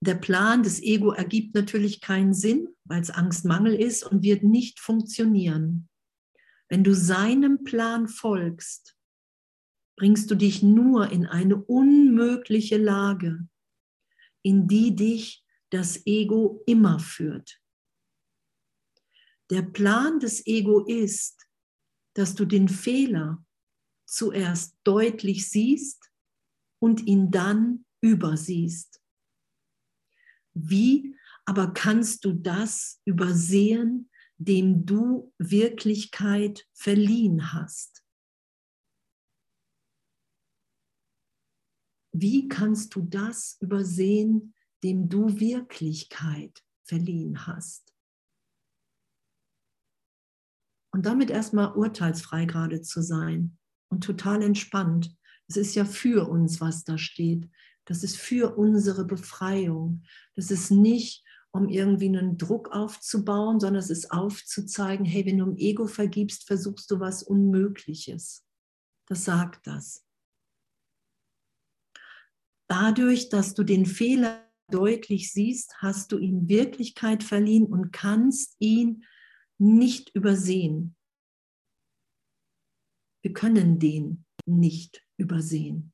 [0.00, 4.78] Der Plan des Ego ergibt natürlich keinen Sinn, weil es Angstmangel ist und wird nicht
[4.78, 5.88] funktionieren.
[6.68, 8.96] Wenn du seinem Plan folgst,
[9.96, 13.48] bringst du dich nur in eine unmögliche Lage,
[14.42, 17.60] in die dich das Ego immer führt.
[19.50, 21.46] Der Plan des Ego ist,
[22.14, 23.44] dass du den Fehler
[24.06, 26.10] zuerst deutlich siehst
[26.80, 29.00] und ihn dann übersiehst.
[30.54, 38.02] Wie aber kannst du das übersehen, dem du Wirklichkeit verliehen hast?
[42.12, 47.85] Wie kannst du das übersehen, dem du Wirklichkeit verliehen hast?
[50.96, 53.58] Und damit erstmal urteilsfrei gerade zu sein
[53.90, 55.14] und total entspannt.
[55.46, 57.50] Es ist ja für uns, was da steht.
[57.84, 60.04] Das ist für unsere Befreiung.
[60.36, 65.44] Das ist nicht, um irgendwie einen Druck aufzubauen, sondern es ist aufzuzeigen, hey, wenn du
[65.44, 68.46] im Ego vergibst, versuchst du was Unmögliches.
[69.06, 70.02] Das sagt das.
[72.68, 79.04] Dadurch, dass du den Fehler deutlich siehst, hast du ihm Wirklichkeit verliehen und kannst ihn
[79.58, 80.96] nicht übersehen.
[83.22, 85.92] Wir können den nicht übersehen.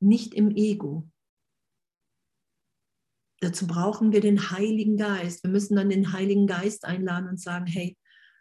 [0.00, 1.10] Nicht im Ego.
[3.40, 5.44] Dazu brauchen wir den Heiligen Geist.
[5.44, 7.96] Wir müssen dann den Heiligen Geist einladen und sagen, hey,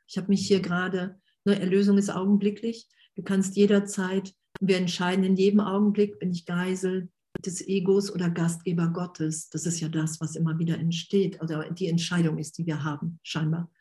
[0.08, 2.88] ich habe mich hier gerade, ne, Erlösung ist augenblicklich.
[3.16, 8.88] Du kannst jederzeit wir entscheiden in jedem Augenblick, bin ich Geisel des Egos oder Gastgeber
[8.88, 9.50] Gottes.
[9.50, 13.20] Das ist ja das, was immer wieder entsteht, oder die Entscheidung ist, die wir haben,
[13.24, 13.72] scheinbar.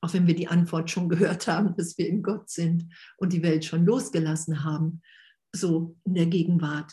[0.00, 3.42] Auch wenn wir die Antwort schon gehört haben, dass wir in Gott sind und die
[3.42, 5.02] Welt schon losgelassen haben,
[5.54, 6.92] so in der Gegenwart.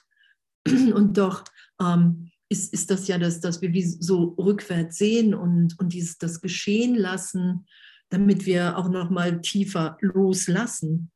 [0.94, 1.44] Und doch
[1.82, 6.18] ähm, ist, ist das ja das, dass wir wie so rückwärts sehen und, und dieses,
[6.18, 7.66] das geschehen lassen,
[8.10, 11.12] damit wir auch noch mal tiefer loslassen.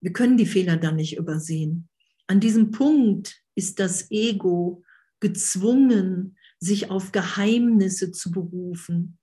[0.00, 1.89] Wir können die Fehler dann nicht übersehen.
[2.30, 4.84] An diesem Punkt ist das Ego
[5.18, 9.18] gezwungen, sich auf Geheimnisse zu berufen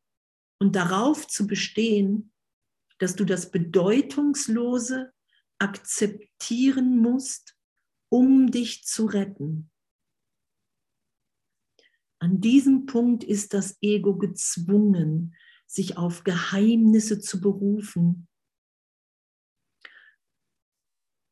[0.60, 2.34] und darauf zu bestehen,
[3.00, 5.13] dass du das Bedeutungslose
[5.58, 7.56] akzeptieren musst,
[8.12, 9.72] um dich zu retten.
[12.20, 15.34] An diesem Punkt ist das Ego gezwungen,
[15.65, 18.28] sich auf Geheimnisse zu berufen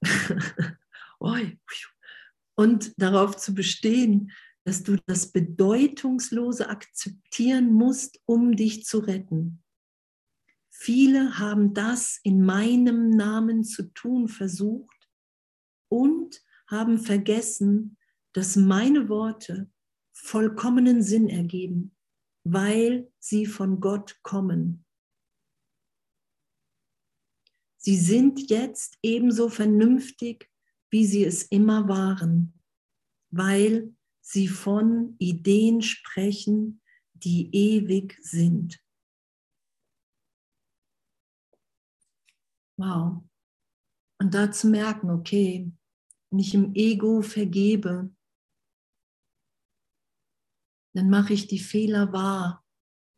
[2.56, 4.32] und darauf zu bestehen,
[4.64, 9.64] dass du das Bedeutungslose akzeptieren musst, um dich zu retten.
[10.72, 15.10] Viele haben das in meinem Namen zu tun versucht
[15.90, 17.98] und haben vergessen,
[18.34, 19.72] dass meine Worte
[20.14, 21.96] vollkommenen Sinn ergeben,
[22.44, 24.86] weil sie von Gott kommen.
[27.78, 30.50] Sie sind jetzt ebenso vernünftig,
[30.96, 32.58] wie sie es immer waren,
[33.30, 36.82] weil sie von Ideen sprechen,
[37.12, 38.82] die ewig sind.
[42.78, 43.26] Wow.
[44.22, 45.70] Und da zu merken, okay,
[46.30, 48.16] wenn ich im Ego vergebe,
[50.94, 52.64] dann mache ich die Fehler wahr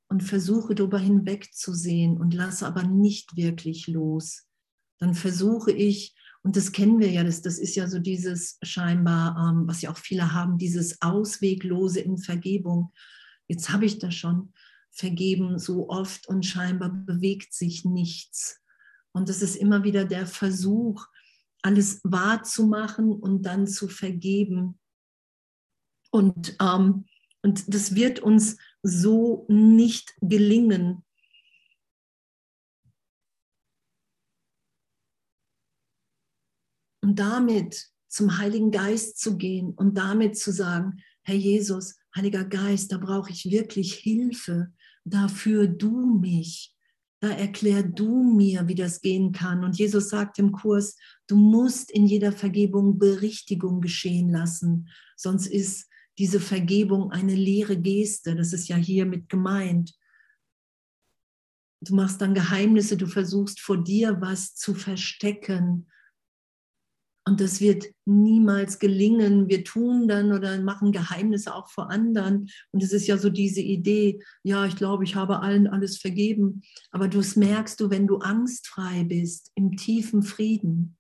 [0.09, 4.47] und versuche darüber hinwegzusehen und lasse aber nicht wirklich los.
[4.99, 6.16] Dann versuche ich,
[6.47, 9.91] und das kennen wir ja, das, das ist ja so dieses scheinbar, ähm, was ja
[9.91, 12.93] auch viele haben, dieses Ausweglose in Vergebung.
[13.49, 14.53] Jetzt habe ich das schon
[14.93, 18.62] vergeben so oft und scheinbar bewegt sich nichts.
[19.12, 21.05] Und das ist immer wieder der Versuch,
[21.63, 24.79] alles wahrzumachen und dann zu vergeben.
[26.12, 27.07] Und, ähm,
[27.41, 31.03] und das wird uns so nicht gelingen.
[37.17, 42.97] Damit zum Heiligen Geist zu gehen und damit zu sagen, Herr Jesus, Heiliger Geist, da
[42.97, 44.71] brauche ich wirklich Hilfe.
[45.03, 46.77] Dafür du mich
[47.19, 49.63] da erklär du mir, wie das gehen kann.
[49.63, 50.95] Und Jesus sagt im Kurs,
[51.27, 55.88] du musst in jeder Vergebung Berichtigung geschehen lassen, sonst ist
[56.19, 58.36] diese Vergebung eine leere Geste.
[58.36, 59.95] Das ist ja hier mit gemeint.
[61.82, 65.88] Du machst dann Geheimnisse, du versuchst vor dir was zu verstecken.
[67.27, 69.49] Und das wird niemals gelingen.
[69.49, 72.49] Wir tun dann oder machen Geheimnisse auch vor anderen.
[72.71, 76.61] Und es ist ja so diese Idee, ja, ich glaube, ich habe allen alles vergeben.
[76.89, 80.95] Aber du merkst du, wenn du angstfrei bist, im tiefen Frieden,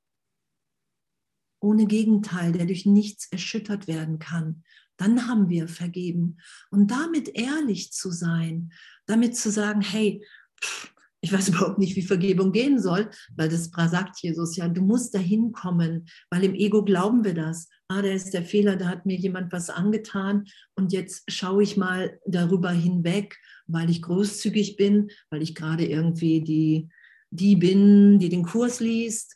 [1.61, 4.63] ohne Gegenteil, der durch nichts erschüttert werden kann,
[4.97, 6.39] dann haben wir vergeben.
[6.71, 8.73] Und damit ehrlich zu sein,
[9.05, 10.25] damit zu sagen, hey,
[10.61, 10.93] pff,
[11.27, 15.13] ich weiß überhaupt nicht, wie Vergebung gehen soll, weil das sagt Jesus ja, du musst
[15.13, 17.67] dahin kommen, weil im Ego glauben wir das.
[17.89, 21.77] Ah, da ist der Fehler, da hat mir jemand was angetan und jetzt schaue ich
[21.77, 26.89] mal darüber hinweg, weil ich großzügig bin, weil ich gerade irgendwie die,
[27.29, 29.35] die bin, die den Kurs liest.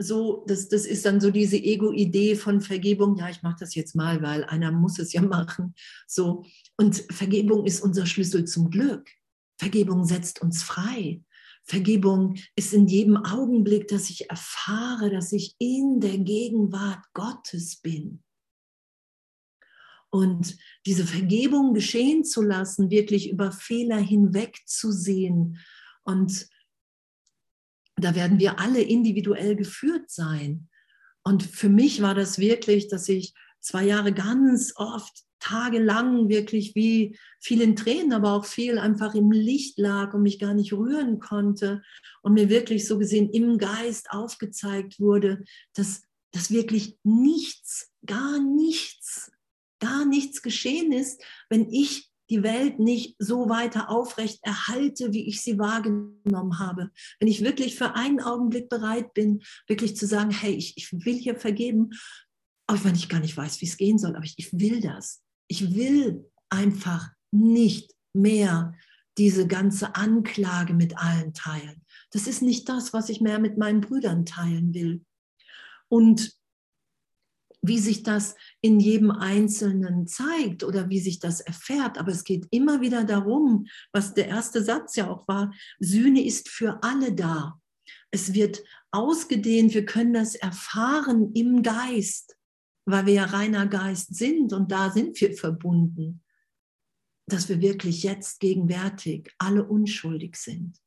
[0.00, 3.16] So, das, das ist dann so diese Ego-Idee von Vergebung.
[3.16, 5.74] Ja, ich mache das jetzt mal, weil einer muss es ja machen.
[6.06, 6.44] So.
[6.76, 9.08] Und Vergebung ist unser Schlüssel zum Glück.
[9.58, 11.20] Vergebung setzt uns frei.
[11.68, 18.22] Vergebung ist in jedem Augenblick, dass ich erfahre, dass ich in der Gegenwart Gottes bin.
[20.10, 25.58] Und diese Vergebung geschehen zu lassen, wirklich über Fehler hinwegzusehen.
[26.04, 26.48] Und
[27.96, 30.70] da werden wir alle individuell geführt sein.
[31.22, 37.16] Und für mich war das wirklich, dass ich zwei Jahre ganz oft tagelang wirklich wie
[37.40, 41.20] viel in Tränen, aber auch viel einfach im Licht lag und mich gar nicht rühren
[41.20, 41.82] konnte
[42.22, 49.30] und mir wirklich so gesehen im Geist aufgezeigt wurde, dass, dass wirklich nichts, gar nichts,
[49.80, 55.40] gar nichts geschehen ist, wenn ich die Welt nicht so weiter aufrecht erhalte, wie ich
[55.40, 56.90] sie wahrgenommen habe.
[57.18, 61.16] Wenn ich wirklich für einen Augenblick bereit bin, wirklich zu sagen, hey, ich, ich will
[61.16, 61.90] hier vergeben,
[62.66, 65.22] auch wenn ich gar nicht weiß, wie es gehen soll, aber ich, ich will das
[65.48, 68.74] ich will einfach nicht mehr
[69.18, 71.84] diese ganze Anklage mit allen teilen.
[72.12, 75.04] Das ist nicht das, was ich mehr mit meinen Brüdern teilen will.
[75.88, 76.38] Und
[77.60, 81.98] wie sich das in jedem Einzelnen zeigt oder wie sich das erfährt.
[81.98, 86.48] Aber es geht immer wieder darum, was der erste Satz ja auch war, Sühne ist
[86.48, 87.60] für alle da.
[88.10, 92.37] Es wird ausgedehnt, wir können das erfahren im Geist
[92.90, 96.22] weil wir ja reiner Geist sind und da sind wir verbunden,
[97.26, 100.78] dass wir wirklich jetzt gegenwärtig alle unschuldig sind.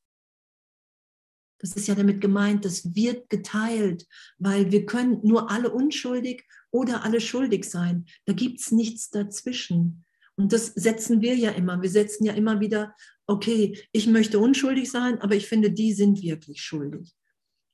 [1.60, 7.04] Das ist ja damit gemeint, das wird geteilt, weil wir können nur alle unschuldig oder
[7.04, 8.06] alle schuldig sein.
[8.24, 10.04] Da gibt es nichts dazwischen.
[10.34, 11.82] Und das setzen wir ja immer.
[11.82, 12.96] Wir setzen ja immer wieder,
[13.28, 17.14] okay, ich möchte unschuldig sein, aber ich finde, die sind wirklich schuldig.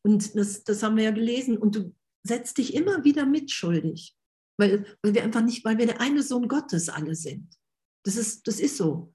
[0.04, 1.56] Und das, das haben wir ja gelesen.
[1.56, 4.17] Und du setzt dich immer wieder mitschuldig.
[4.58, 7.48] Weil, weil wir einfach nicht, weil wir der eine Sohn Gottes alle sind.
[8.04, 9.12] Das ist, das ist so.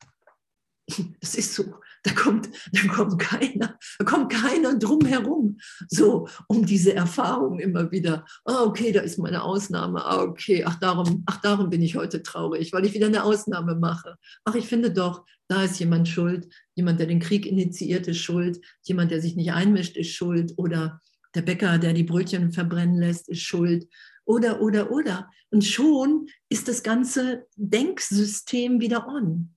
[1.21, 1.75] Das ist so.
[2.03, 7.89] Da kommt, da kommt keiner, da kommt keiner drum herum, so um diese Erfahrung immer
[7.91, 8.25] wieder.
[8.43, 10.03] Ah, okay, da ist meine Ausnahme.
[10.03, 13.75] Ah, okay, ach darum, ach darum bin ich heute traurig, weil ich wieder eine Ausnahme
[13.75, 14.17] mache.
[14.43, 18.59] Ach, ich finde doch, da ist jemand schuld, jemand, der den Krieg initiiert, ist schuld,
[18.83, 20.99] jemand, der sich nicht einmischt, ist schuld oder
[21.35, 23.87] der Bäcker, der die Brötchen verbrennen lässt, ist schuld
[24.25, 25.31] oder, oder, oder.
[25.49, 29.55] Und schon ist das ganze Denksystem wieder on.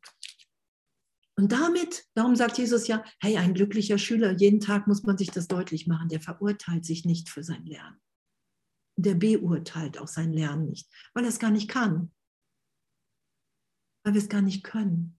[1.39, 5.31] Und damit, darum sagt Jesus ja, hey, ein glücklicher Schüler, jeden Tag muss man sich
[5.31, 8.01] das deutlich machen, der verurteilt sich nicht für sein Lernen.
[8.99, 12.11] Der beurteilt auch sein Lernen nicht, weil er es gar nicht kann.
[14.03, 15.19] Weil wir es gar nicht können.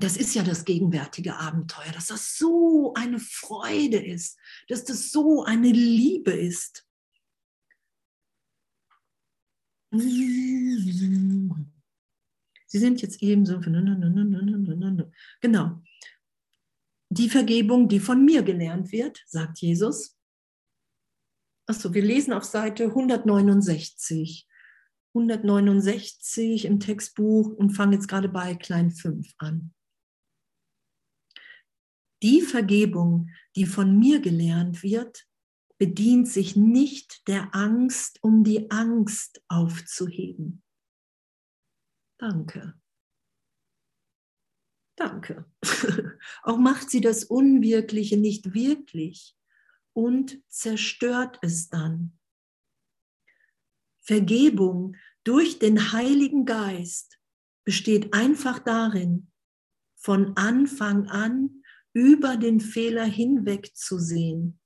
[0.00, 4.38] Das ist ja das gegenwärtige Abenteuer, dass das so eine Freude ist,
[4.68, 6.86] dass das so eine Liebe ist.
[12.66, 13.58] Sie sind jetzt ebenso.
[15.40, 15.82] Genau.
[17.10, 20.18] Die Vergebung, die von mir gelernt wird, sagt Jesus.
[21.66, 24.46] Achso, wir lesen auf Seite 169.
[25.14, 29.74] 169 im Textbuch und fangen jetzt gerade bei Klein 5 an.
[32.22, 35.26] Die Vergebung, die von mir gelernt wird,
[35.78, 40.62] bedient sich nicht der Angst, um die Angst aufzuheben.
[42.18, 42.74] Danke.
[44.96, 45.48] Danke.
[46.42, 49.36] Auch macht sie das Unwirkliche nicht wirklich
[49.92, 52.18] und zerstört es dann.
[54.00, 57.20] Vergebung durch den Heiligen Geist
[57.64, 59.30] besteht einfach darin,
[59.94, 61.57] von Anfang an
[61.92, 64.58] über den Fehler hinweg zu sehen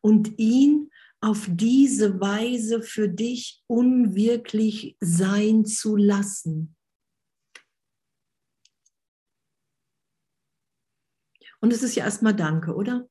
[0.00, 0.90] und ihn
[1.20, 6.76] auf diese Weise für dich unwirklich sein zu lassen.
[11.60, 13.08] Und es ist ja erstmal Danke, oder?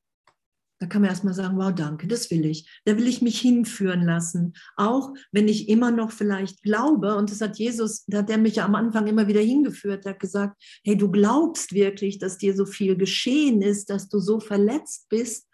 [0.80, 2.68] Da kann man erstmal sagen, wow, danke, das will ich.
[2.84, 4.54] Da will ich mich hinführen lassen.
[4.76, 8.56] Auch wenn ich immer noch vielleicht glaube, und das hat Jesus, da hat er mich
[8.56, 12.54] ja am Anfang immer wieder hingeführt, der hat gesagt, hey, du glaubst wirklich, dass dir
[12.54, 15.48] so viel geschehen ist, dass du so verletzt bist.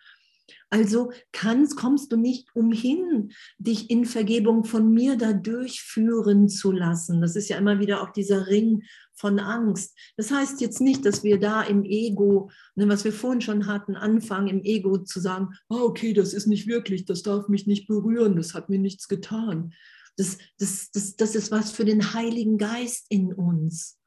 [0.68, 7.20] Also kannst, kommst du nicht umhin, dich in Vergebung von mir da durchführen zu lassen.
[7.20, 8.83] Das ist ja immer wieder auch dieser Ring
[9.15, 9.97] von Angst.
[10.17, 13.97] Das heißt jetzt nicht, dass wir da im Ego, ne, was wir vorhin schon hatten,
[13.97, 17.87] anfangen im Ego zu sagen, oh, okay, das ist nicht wirklich, das darf mich nicht
[17.87, 19.73] berühren, das hat mir nichts getan.
[20.17, 23.99] Das, das, das, das ist was für den Heiligen Geist in uns.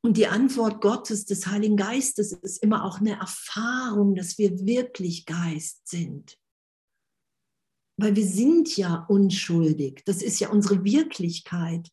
[0.00, 5.26] Und die Antwort Gottes, des Heiligen Geistes, ist immer auch eine Erfahrung, dass wir wirklich
[5.26, 6.38] Geist sind.
[7.96, 10.02] Weil wir sind ja unschuldig.
[10.04, 11.88] Das ist ja unsere Wirklichkeit.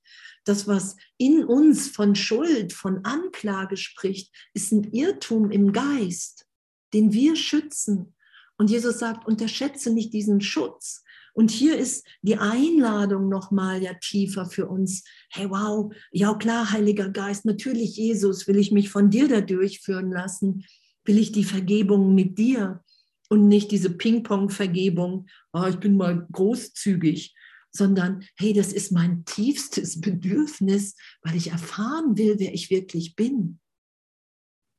[0.46, 6.48] Das, was in uns von Schuld, von Anklage spricht, ist ein Irrtum im Geist,
[6.94, 8.16] den wir schützen.
[8.58, 11.04] Und Jesus sagt, unterschätze nicht diesen Schutz.
[11.34, 15.04] Und hier ist die Einladung nochmal ja tiefer für uns.
[15.30, 20.12] Hey, wow, ja klar, Heiliger Geist, natürlich Jesus, will ich mich von dir da durchführen
[20.12, 20.64] lassen.
[21.04, 22.82] Will ich die Vergebung mit dir
[23.30, 27.36] und nicht diese Ping-Pong-Vergebung, oh, ich bin mal großzügig,
[27.76, 33.60] sondern hey, das ist mein tiefstes Bedürfnis, weil ich erfahren will, wer ich wirklich bin.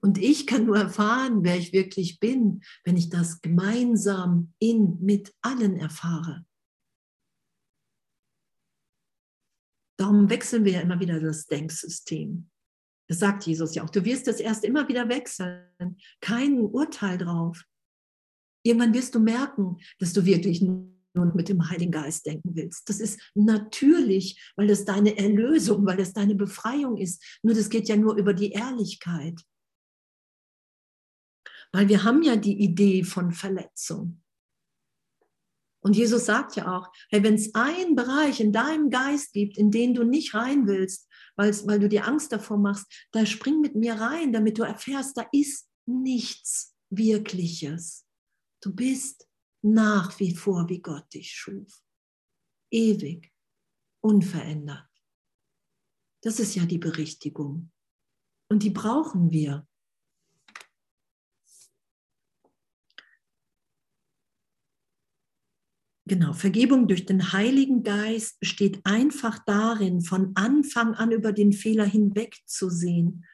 [0.03, 5.35] Und ich kann nur erfahren, wer ich wirklich bin, wenn ich das gemeinsam in mit
[5.43, 6.45] allen erfahre.
[9.99, 12.51] Darum wechseln wir ja immer wieder das Denksystem.
[13.09, 13.91] Das sagt Jesus ja auch.
[13.91, 15.97] Du wirst das erst immer wieder wechseln.
[16.21, 17.65] Kein Urteil drauf.
[18.63, 20.61] Irgendwann wirst du merken, dass du wirklich
[21.17, 22.89] nur mit dem Heiligen Geist denken willst.
[22.89, 27.25] Das ist natürlich, weil das deine Erlösung, weil das deine Befreiung ist.
[27.43, 29.41] Nur das geht ja nur über die Ehrlichkeit.
[31.73, 34.23] Weil wir haben ja die Idee von Verletzung.
[35.81, 39.71] Und Jesus sagt ja auch, hey, wenn es einen Bereich in deinem Geist gibt, in
[39.71, 43.95] den du nicht rein willst, weil du dir Angst davor machst, da spring mit mir
[43.95, 48.05] rein, damit du erfährst, da ist nichts Wirkliches.
[48.61, 49.26] Du bist
[49.73, 51.83] nach wie vor, wie Gott dich schuf.
[52.71, 53.33] Ewig,
[54.01, 54.89] unverändert.
[56.23, 57.73] Das ist ja die Berichtigung.
[58.49, 59.67] Und die brauchen wir.
[66.09, 71.85] Genau, Vergebung durch den Heiligen Geist besteht einfach darin, von Anfang an über den Fehler
[71.85, 73.25] hinwegzusehen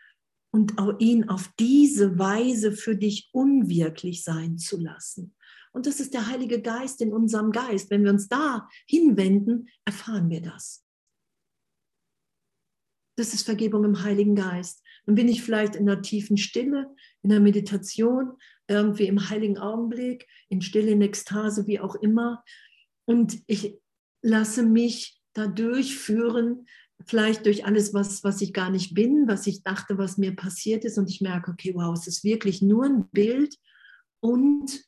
[0.50, 5.34] und ihn auf diese Weise für dich unwirklich sein zu lassen.
[5.72, 7.90] Und das ist der Heilige Geist in unserem Geist.
[7.90, 10.84] Wenn wir uns da hinwenden, erfahren wir das.
[13.16, 14.82] Das ist Vergebung im Heiligen Geist.
[15.06, 18.32] Dann bin ich vielleicht in einer tiefen Stille, in der Meditation,
[18.68, 22.42] irgendwie im heiligen Augenblick, in Stille, in Ekstase, wie auch immer.
[23.04, 23.78] Und ich
[24.22, 26.66] lasse mich da durchführen,
[27.04, 30.84] vielleicht durch alles, was, was ich gar nicht bin, was ich dachte, was mir passiert
[30.84, 30.98] ist.
[30.98, 33.56] Und ich merke, okay, wow, es ist wirklich nur ein Bild.
[34.20, 34.84] Und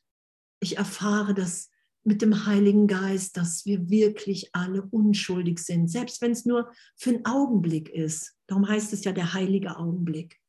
[0.59, 1.69] ich erfahre das
[2.03, 7.09] mit dem Heiligen Geist, dass wir wirklich alle unschuldig sind, selbst wenn es nur für
[7.09, 8.35] einen Augenblick ist.
[8.47, 10.39] Darum heißt es ja der heilige Augenblick.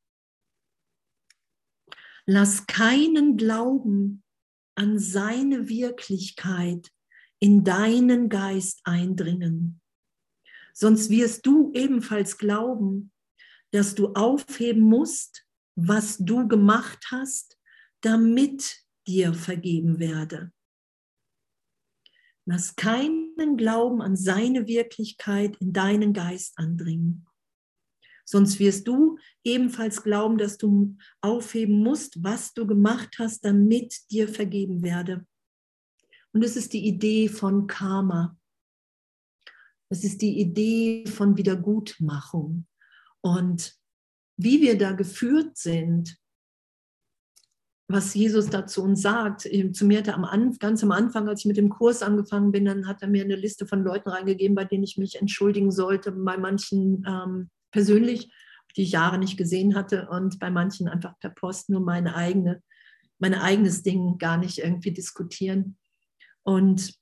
[2.27, 4.23] Lass keinen Glauben
[4.75, 6.91] an seine Wirklichkeit
[7.39, 9.81] in deinen Geist eindringen.
[10.75, 13.13] Sonst wirst du ebenfalls glauben,
[13.71, 17.59] dass du aufheben musst, was du gemacht hast,
[18.03, 20.53] damit dir vergeben werde.
[22.49, 27.27] Lass keinen Glauben an seine Wirklichkeit in deinen Geist andringen.
[28.25, 34.29] Sonst wirst du ebenfalls glauben, dass du aufheben musst, was du gemacht hast, damit dir
[34.29, 35.27] vergeben werde.
[36.33, 38.37] Und es ist die Idee von Karma.
[39.89, 42.67] Es ist die Idee von Wiedergutmachung.
[43.23, 43.77] Und
[44.37, 46.19] wie wir da geführt sind,
[47.89, 49.43] was Jesus da zu uns sagt.
[49.43, 52.65] Zu mir hat er am ganz am Anfang, als ich mit dem Kurs angefangen bin,
[52.65, 56.13] dann hat er mir eine Liste von Leuten reingegeben, bei denen ich mich entschuldigen sollte,
[56.13, 58.33] bei manchen ähm, persönlich,
[58.77, 62.63] die ich Jahre nicht gesehen hatte und bei manchen einfach per Post nur meine eigene,
[63.19, 65.77] mein eigenes Ding gar nicht irgendwie diskutieren.
[66.43, 66.95] Und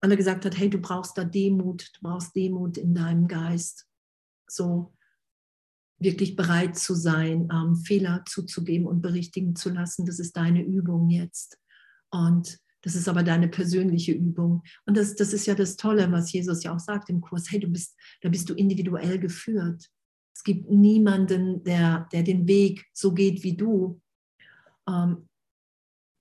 [0.00, 3.86] alle gesagt hat, hey, du brauchst da Demut, du brauchst Demut in deinem Geist.
[4.46, 4.92] So,
[6.04, 10.06] wirklich bereit zu sein, ähm, Fehler zuzugeben und berichtigen zu lassen.
[10.06, 11.58] Das ist deine Übung jetzt.
[12.10, 14.62] Und das ist aber deine persönliche Übung.
[14.84, 17.50] Und das, das ist ja das Tolle, was Jesus ja auch sagt im Kurs.
[17.50, 19.90] Hey, du bist, da bist du individuell geführt.
[20.36, 24.00] Es gibt niemanden, der, der den Weg so geht wie du.
[24.88, 25.28] Ähm,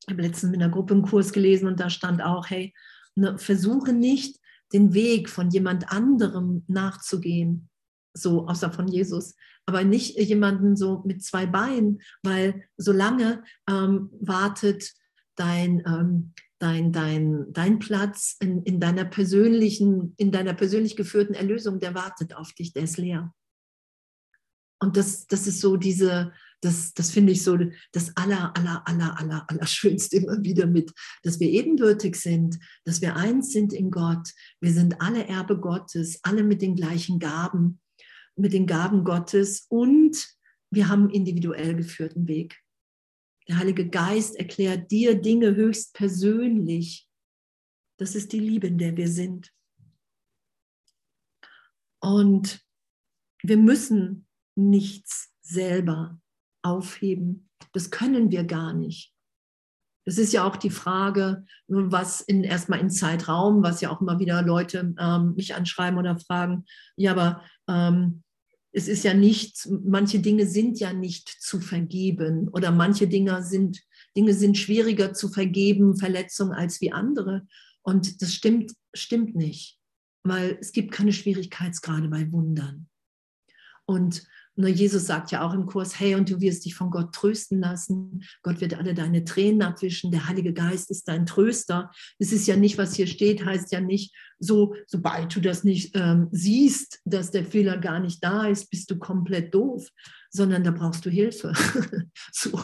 [0.07, 2.73] ich habe letztens mit einer Gruppe einen Kurs gelesen und da stand auch, hey,
[3.15, 4.39] ne, versuche nicht,
[4.73, 7.69] den Weg von jemand anderem nachzugehen,
[8.13, 9.35] so außer von Jesus,
[9.65, 14.93] aber nicht jemanden so mit zwei Beinen, weil solange ähm, wartet
[15.35, 21.79] dein, ähm, dein, dein, dein Platz in, in deiner persönlichen, in deiner persönlich geführten Erlösung,
[21.79, 23.33] der wartet auf dich, der ist leer.
[24.79, 27.57] Und das, das ist so diese, das, das finde ich so
[27.93, 30.91] das aller, aller, aller, aller, aller Schönste immer wieder mit,
[31.23, 34.29] dass wir ebenbürtig sind, dass wir eins sind in Gott.
[34.59, 37.79] Wir sind alle Erbe Gottes, alle mit den gleichen Gaben
[38.35, 40.27] mit den Gaben Gottes und
[40.71, 42.59] wir haben individuell geführten Weg.
[43.47, 47.07] Der Heilige Geist erklärt dir Dinge höchst persönlich.
[47.97, 49.53] Das ist die Liebe, in der wir sind.
[51.99, 52.65] Und
[53.43, 56.19] wir müssen nichts selber
[56.63, 57.49] aufheben.
[57.73, 59.12] Das können wir gar nicht.
[60.05, 64.19] Das ist ja auch die Frage, was in, erstmal in Zeitraum, was ja auch immer
[64.19, 66.65] wieder Leute ähm, mich anschreiben oder fragen,
[66.97, 68.23] ja, aber ähm,
[68.73, 73.81] es ist ja nicht, manche Dinge sind ja nicht zu vergeben oder manche Dinge sind,
[74.17, 77.47] Dinge sind schwieriger zu vergeben, Verletzungen als wie andere.
[77.83, 79.77] Und das stimmt, stimmt nicht,
[80.23, 82.87] weil es gibt keine Schwierigkeitsgrade bei Wundern.
[83.85, 84.25] Und
[84.55, 87.59] nur Jesus sagt ja auch im Kurs, hey, und du wirst dich von Gott trösten
[87.59, 88.23] lassen.
[88.43, 90.11] Gott wird alle deine Tränen abwischen.
[90.11, 91.91] Der Heilige Geist ist dein Tröster.
[92.19, 95.95] Es ist ja nicht, was hier steht, heißt ja nicht, so, sobald du das nicht
[95.95, 99.87] ähm, siehst, dass der Fehler gar nicht da ist, bist du komplett doof,
[100.29, 101.53] sondern da brauchst du Hilfe.
[102.31, 102.61] so,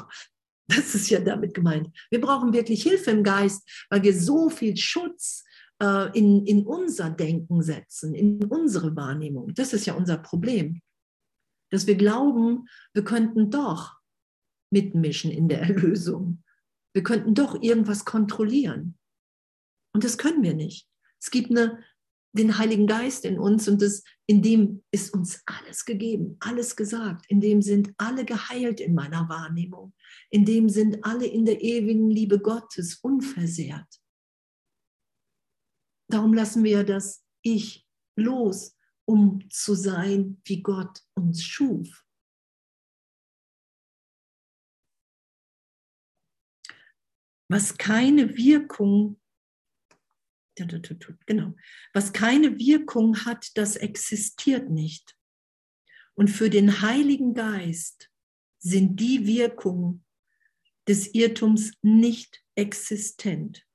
[0.68, 1.90] das ist ja damit gemeint.
[2.12, 5.44] Wir brauchen wirklich Hilfe im Geist, weil wir so viel Schutz
[5.82, 9.54] äh, in, in unser Denken setzen, in unsere Wahrnehmung.
[9.56, 10.82] Das ist ja unser Problem
[11.70, 13.99] dass wir glauben, wir könnten doch
[14.72, 16.43] mitmischen in der Erlösung.
[16.93, 18.97] Wir könnten doch irgendwas kontrollieren.
[19.93, 20.88] Und das können wir nicht.
[21.20, 21.84] Es gibt eine,
[22.34, 27.26] den Heiligen Geist in uns und das, in dem ist uns alles gegeben, alles gesagt.
[27.28, 29.93] In dem sind alle geheilt in meiner Wahrnehmung.
[30.30, 34.01] In dem sind alle in der ewigen Liebe Gottes unversehrt.
[36.09, 38.76] Darum lassen wir das Ich los
[39.10, 42.05] um zu sein, wie Gott uns schuf.
[47.49, 49.20] Was keine Wirkung,
[51.26, 51.55] genau,
[51.91, 55.18] was keine Wirkung hat, das existiert nicht.
[56.14, 58.12] Und für den Heiligen Geist
[58.60, 60.05] sind die Wirkungen
[60.88, 63.66] des Irrtums nicht existent.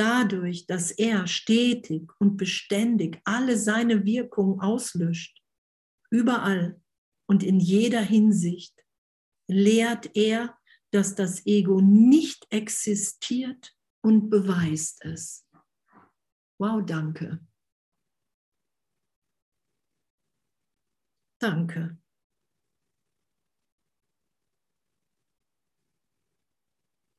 [0.00, 5.42] Dadurch, dass er stetig und beständig alle seine Wirkung auslöscht,
[6.10, 6.80] überall
[7.28, 8.74] und in jeder Hinsicht,
[9.46, 10.58] lehrt er,
[10.90, 15.46] dass das Ego nicht existiert und beweist es.
[16.58, 17.46] Wow, danke.
[21.38, 21.98] Danke.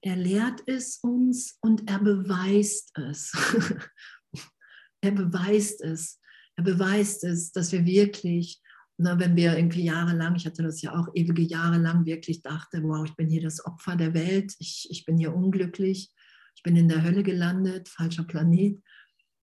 [0.04, 3.32] Er lehrt es uns und er beweist es.
[5.02, 6.20] er beweist es.
[6.56, 8.62] Er beweist es, dass wir wirklich,
[8.98, 12.82] na, wenn wir irgendwie jahrelang, ich hatte das ja auch ewige Jahre lang, wirklich dachte,
[12.84, 16.12] wow, ich bin hier das Opfer der Welt, ich, ich bin hier unglücklich,
[16.56, 18.82] ich bin in der Hölle gelandet, falscher Planet.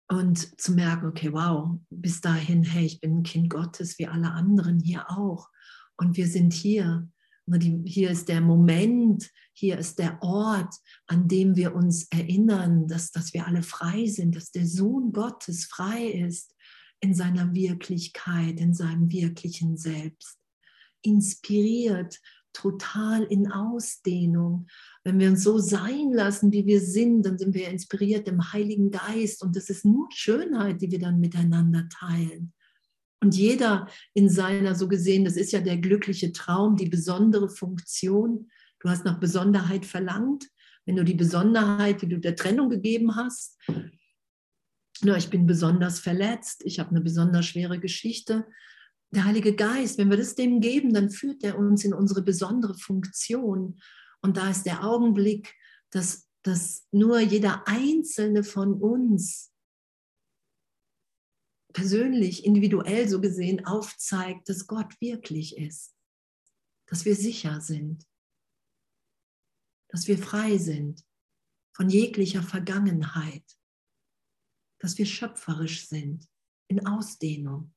[0.09, 4.31] Und zu merken, okay, wow, bis dahin, hey, ich bin ein Kind Gottes, wie alle
[4.31, 5.49] anderen hier auch.
[5.95, 7.07] Und wir sind hier.
[7.85, 10.73] Hier ist der Moment, hier ist der Ort,
[11.07, 15.65] an dem wir uns erinnern, dass, dass wir alle frei sind, dass der Sohn Gottes
[15.65, 16.55] frei ist
[17.01, 20.37] in seiner Wirklichkeit, in seinem wirklichen Selbst.
[21.01, 22.19] Inspiriert,
[22.53, 24.67] total in Ausdehnung.
[25.03, 28.91] Wenn wir uns so sein lassen, wie wir sind, dann sind wir inspiriert im Heiligen
[28.91, 32.53] Geist und das ist nur Schönheit, die wir dann miteinander teilen.
[33.21, 38.49] Und jeder in seiner, so gesehen, das ist ja der glückliche Traum, die besondere Funktion.
[38.79, 40.49] Du hast nach Besonderheit verlangt.
[40.85, 43.59] Wenn du die Besonderheit, die du der Trennung gegeben hast,
[45.03, 48.47] na, ich bin besonders verletzt, ich habe eine besonders schwere Geschichte.
[49.11, 52.75] Der Heilige Geist, wenn wir das dem geben, dann führt er uns in unsere besondere
[52.75, 53.79] Funktion.
[54.21, 55.53] Und da ist der Augenblick,
[55.89, 59.50] dass, dass nur jeder einzelne von uns
[61.73, 65.95] persönlich, individuell so gesehen aufzeigt, dass Gott wirklich ist,
[66.87, 68.05] dass wir sicher sind,
[69.89, 71.05] dass wir frei sind
[71.73, 73.43] von jeglicher Vergangenheit,
[74.79, 76.27] dass wir schöpferisch sind
[76.67, 77.73] in Ausdehnung.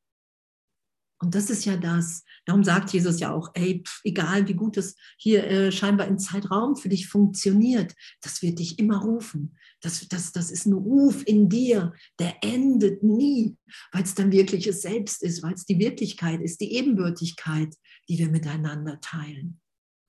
[1.24, 2.22] Und das ist ja das.
[2.44, 6.18] Darum sagt Jesus ja auch, ey, pf, egal wie gut es hier äh, scheinbar im
[6.18, 9.56] Zeitraum für dich funktioniert, das wird dich immer rufen.
[9.80, 13.56] Das, das, das ist ein Ruf in dir, der endet nie,
[13.90, 17.74] weil es dann wirkliches Selbst ist, weil es die Wirklichkeit ist, die Ebenbürtigkeit,
[18.06, 19.62] die wir miteinander teilen.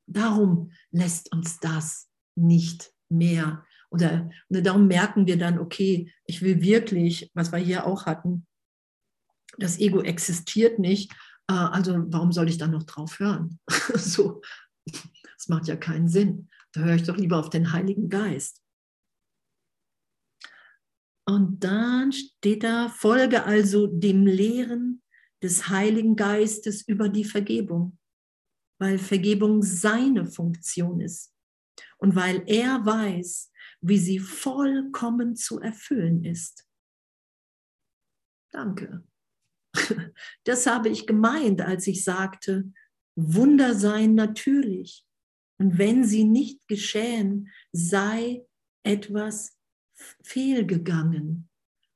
[0.07, 3.63] Darum lässt uns das nicht mehr.
[3.89, 8.45] Oder, oder darum merken wir dann, okay, ich will wirklich, was wir hier auch hatten,
[9.57, 11.11] das Ego existiert nicht,
[11.47, 13.59] äh, also warum soll ich dann noch drauf hören?
[13.95, 14.41] so,
[14.85, 16.49] das macht ja keinen Sinn.
[16.73, 18.61] Da höre ich doch lieber auf den Heiligen Geist.
[21.27, 25.01] Und dann steht da, folge also dem Lehren
[25.41, 27.97] des Heiligen Geistes über die Vergebung,
[28.79, 31.33] weil Vergebung seine Funktion ist
[31.97, 33.51] und weil er weiß,
[33.81, 36.67] wie sie vollkommen zu erfüllen ist.
[38.51, 39.03] Danke.
[40.43, 42.71] Das habe ich gemeint, als ich sagte,
[43.15, 45.05] Wunder seien natürlich.
[45.57, 48.45] Und wenn sie nicht geschehen, sei
[48.83, 49.57] etwas
[50.23, 51.49] fehlgegangen.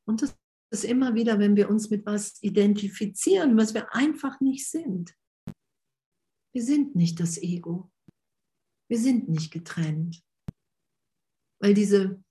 [0.06, 0.36] Und das
[0.72, 5.16] ist immer wieder, wenn wir uns mit was identifizieren, was wir einfach nicht sind.
[6.54, 7.92] Wir sind nicht das Ego.
[8.90, 10.24] Wir sind nicht getrennt.
[11.62, 12.24] Weil diese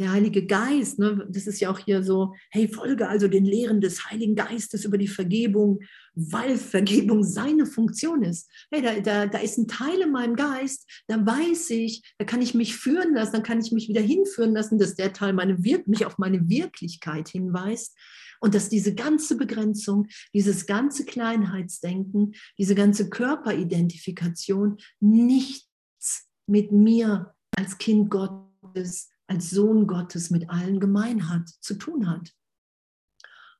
[0.00, 3.82] der Heilige Geist, ne, das ist ja auch hier so, hey, folge also den Lehren
[3.82, 5.80] des Heiligen Geistes über die Vergebung,
[6.14, 8.50] weil Vergebung seine Funktion ist.
[8.70, 12.40] Hey, da, da, da ist ein Teil in meinem Geist, da weiß ich, da kann
[12.40, 15.62] ich mich führen lassen, dann kann ich mich wieder hinführen lassen, dass der Teil meine
[15.62, 17.96] Wir mich auf meine Wirklichkeit hinweist.
[18.42, 27.76] Und dass diese ganze Begrenzung, dieses ganze Kleinheitsdenken, diese ganze Körperidentifikation nichts mit mir als
[27.76, 32.34] Kind Gottes als Sohn Gottes mit allen gemein hat, zu tun hat.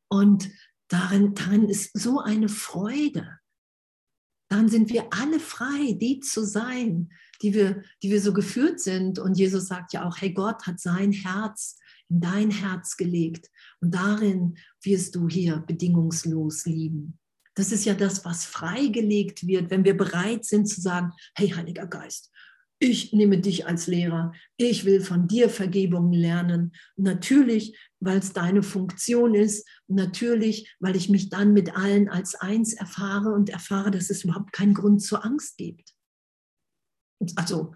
[0.08, 0.50] Und
[0.88, 3.38] darin, darin ist so eine Freude.
[4.48, 9.20] Dann sind wir alle frei, die zu sein, die wir, die wir so geführt sind.
[9.20, 13.48] Und Jesus sagt ja auch, hey, Gott hat sein Herz in dein Herz gelegt.
[13.80, 17.16] Und darin wirst du hier bedingungslos lieben.
[17.54, 21.86] Das ist ja das, was freigelegt wird, wenn wir bereit sind zu sagen, hey, Heiliger
[21.86, 22.32] Geist,
[22.82, 26.72] ich nehme dich als Lehrer, ich will von dir Vergebung lernen.
[26.96, 32.72] Natürlich, weil es deine Funktion ist, natürlich, weil ich mich dann mit allen als eins
[32.72, 35.92] erfahre und erfahre, dass es überhaupt keinen Grund zur Angst gibt.
[37.36, 37.74] Also,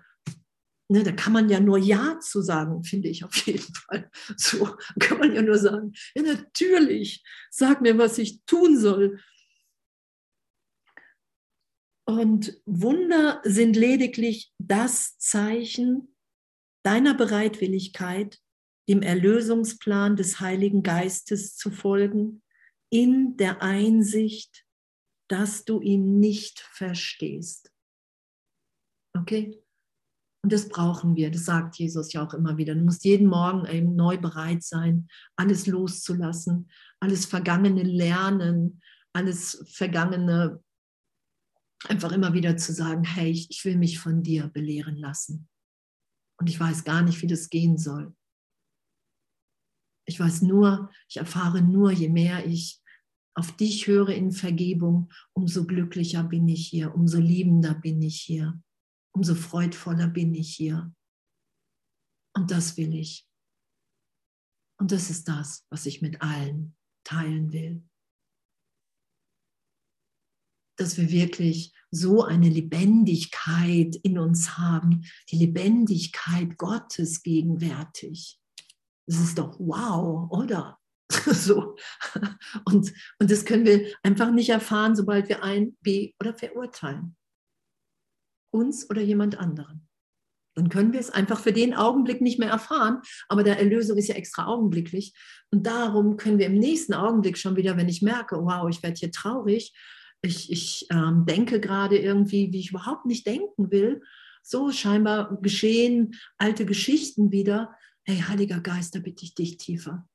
[0.88, 4.10] ne, da kann man ja nur Ja zu sagen, finde ich auf jeden Fall.
[4.38, 9.20] So kann man ja nur sagen, ja natürlich, sag mir, was ich tun soll.
[12.06, 16.14] Und Wunder sind lediglich das Zeichen
[16.84, 18.38] deiner Bereitwilligkeit,
[18.88, 22.42] dem Erlösungsplan des Heiligen Geistes zu folgen,
[22.90, 24.64] in der Einsicht,
[25.28, 27.72] dass du ihn nicht verstehst.
[29.16, 29.58] Okay?
[30.44, 32.74] Und das brauchen wir, das sagt Jesus ja auch immer wieder.
[32.74, 38.82] Du musst jeden Morgen eben neu bereit sein, alles loszulassen, alles Vergangene lernen,
[39.14, 40.62] alles Vergangene
[41.88, 45.48] einfach immer wieder zu sagen, hey, ich will mich von dir belehren lassen.
[46.38, 48.14] Und ich weiß gar nicht, wie das gehen soll.
[50.06, 52.82] Ich weiß nur, ich erfahre nur, je mehr ich
[53.34, 58.62] auf dich höre in Vergebung, umso glücklicher bin ich hier, umso liebender bin ich hier,
[59.12, 60.94] umso freudvoller bin ich hier.
[62.36, 63.28] Und das will ich.
[64.78, 67.82] Und das ist das, was ich mit allen teilen will.
[70.76, 78.40] Dass wir wirklich so eine Lebendigkeit in uns haben, die Lebendigkeit Gottes gegenwärtig.
[79.06, 80.78] Das ist doch wow, oder?
[81.10, 81.76] so.
[82.64, 87.16] Und, und das können wir einfach nicht erfahren, sobald wir ein B oder verurteilen.
[88.50, 89.88] Uns oder jemand anderen.
[90.56, 93.02] Dann können wir es einfach für den Augenblick nicht mehr erfahren.
[93.28, 95.12] Aber der Erlösung ist ja extra augenblicklich.
[95.50, 98.96] Und darum können wir im nächsten Augenblick schon wieder, wenn ich merke, wow, ich werde
[98.96, 99.74] hier traurig,
[100.24, 104.02] ich, ich ähm, denke gerade irgendwie, wie ich überhaupt nicht denken will,
[104.42, 110.08] so scheinbar geschehen alte Geschichten wieder, hey, Heiliger Geist, da bitte ich dich tiefer.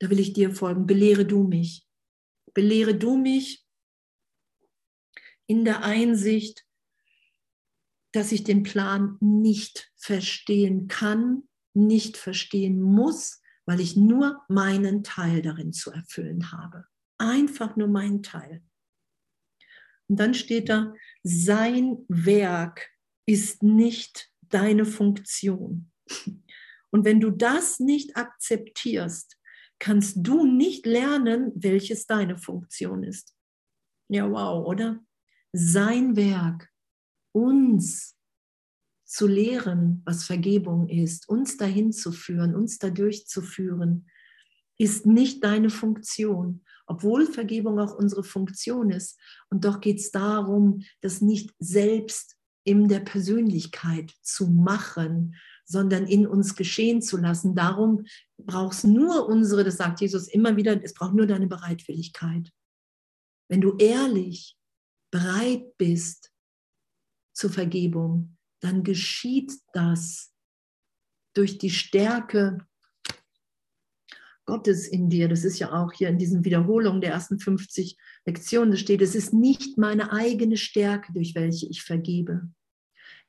[0.00, 0.86] Da will ich dir folgen.
[0.86, 1.86] Belehre du mich.
[2.54, 3.66] Belehre du mich
[5.46, 6.64] in der Einsicht,
[8.12, 11.42] dass ich den Plan nicht verstehen kann,
[11.74, 16.86] nicht verstehen muss, weil ich nur meinen Teil darin zu erfüllen habe.
[17.18, 18.62] Einfach nur meinen Teil.
[20.08, 22.88] Und dann steht da, sein Werk
[23.26, 25.90] ist nicht deine Funktion.
[26.90, 29.36] Und wenn du das nicht akzeptierst,
[29.78, 33.36] kannst du nicht lernen, welches deine Funktion ist.
[34.08, 35.04] Ja, wow, oder?
[35.52, 36.70] Sein Werk,
[37.32, 38.16] uns
[39.04, 44.08] zu lehren, was Vergebung ist, uns dahin zu führen, uns dadurch zu führen,
[44.78, 49.18] ist nicht deine Funktion, obwohl Vergebung auch unsere Funktion ist.
[49.50, 56.26] Und doch geht es darum, das nicht selbst in der Persönlichkeit zu machen, sondern in
[56.26, 57.54] uns geschehen zu lassen.
[57.54, 58.04] Darum
[58.38, 62.50] brauchst nur unsere, das sagt Jesus immer wieder, es braucht nur deine Bereitwilligkeit.
[63.48, 64.56] Wenn du ehrlich
[65.10, 66.32] bereit bist
[67.34, 70.32] zur Vergebung, dann geschieht das
[71.34, 72.66] durch die Stärke
[74.48, 75.28] Gottes in dir.
[75.28, 79.14] Das ist ja auch hier in diesen Wiederholungen der ersten 50 Lektionen, da steht, es
[79.14, 82.48] ist nicht meine eigene Stärke, durch welche ich vergebe,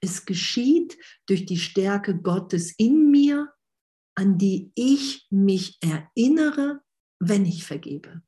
[0.02, 3.54] es geschieht durch die Stärke Gottes in mir,
[4.16, 6.82] an die ich mich erinnere,
[7.20, 8.22] wenn ich vergebe.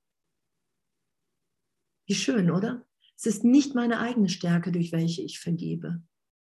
[2.07, 2.85] Wie schön, oder?
[3.15, 6.03] Es ist nicht meine eigene Stärke, durch welche ich vergebe.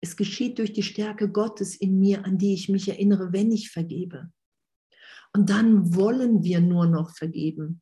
[0.02, 3.70] Es geschieht durch die Stärke Gottes in mir, an die ich mich erinnere, wenn ich
[3.70, 4.32] vergebe.
[5.36, 7.82] Und dann wollen wir nur noch vergeben.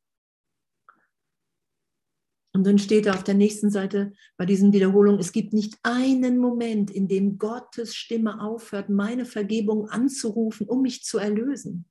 [2.54, 6.38] Und dann steht da auf der nächsten Seite bei diesen Wiederholungen, es gibt nicht einen
[6.38, 11.86] Moment, in dem Gottes Stimme aufhört, meine Vergebung anzurufen, um mich zu erlösen.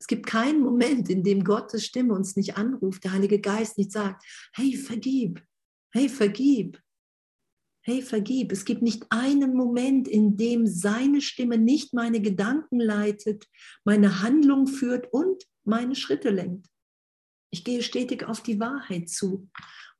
[0.00, 3.90] Es gibt keinen Moment, in dem Gottes Stimme uns nicht anruft, der Heilige Geist nicht
[3.90, 4.24] sagt,
[4.54, 5.42] hey, vergib,
[5.92, 6.80] hey, vergib,
[7.88, 8.52] hey, vergib.
[8.52, 13.46] Es gibt nicht einen Moment, in dem seine Stimme nicht meine Gedanken leitet,
[13.82, 16.66] meine Handlung führt und meine Schritte lenkt.
[17.50, 19.48] Ich gehe stetig auf die Wahrheit zu.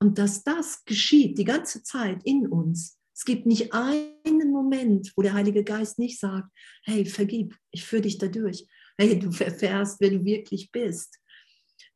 [0.01, 2.99] Und dass das geschieht die ganze Zeit in uns.
[3.17, 6.51] Es gibt nicht einen Moment, wo der Heilige Geist nicht sagt,
[6.85, 8.67] hey, vergib, ich führe dich dadurch.
[8.99, 11.19] Hey, du erfährst, wer du wirklich bist.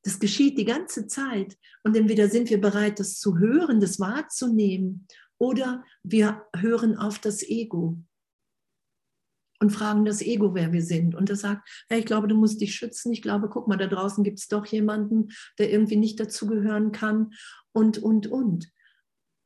[0.04, 1.54] Das geschieht die ganze Zeit.
[1.84, 5.06] Und entweder sind wir bereit, das zu hören, das wahrzunehmen,
[5.42, 7.98] oder wir hören auf das Ego
[9.58, 11.16] und fragen das Ego, wer wir sind.
[11.16, 13.12] Und das sagt, hey, ich glaube, du musst dich schützen.
[13.12, 17.32] Ich glaube, guck mal, da draußen gibt es doch jemanden, der irgendwie nicht dazugehören kann
[17.72, 18.70] und, und, und.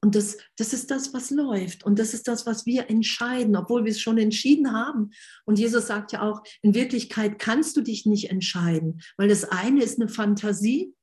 [0.02, 1.82] Und das, das ist das, was läuft.
[1.82, 5.12] Und das ist das, was wir entscheiden, obwohl wir es schon entschieden haben.
[5.46, 9.82] Und Jesus sagt ja auch, in Wirklichkeit kannst du dich nicht entscheiden, weil das eine
[9.82, 10.94] ist eine Fantasie,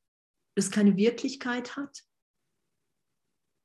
[0.56, 2.04] das keine Wirklichkeit hat.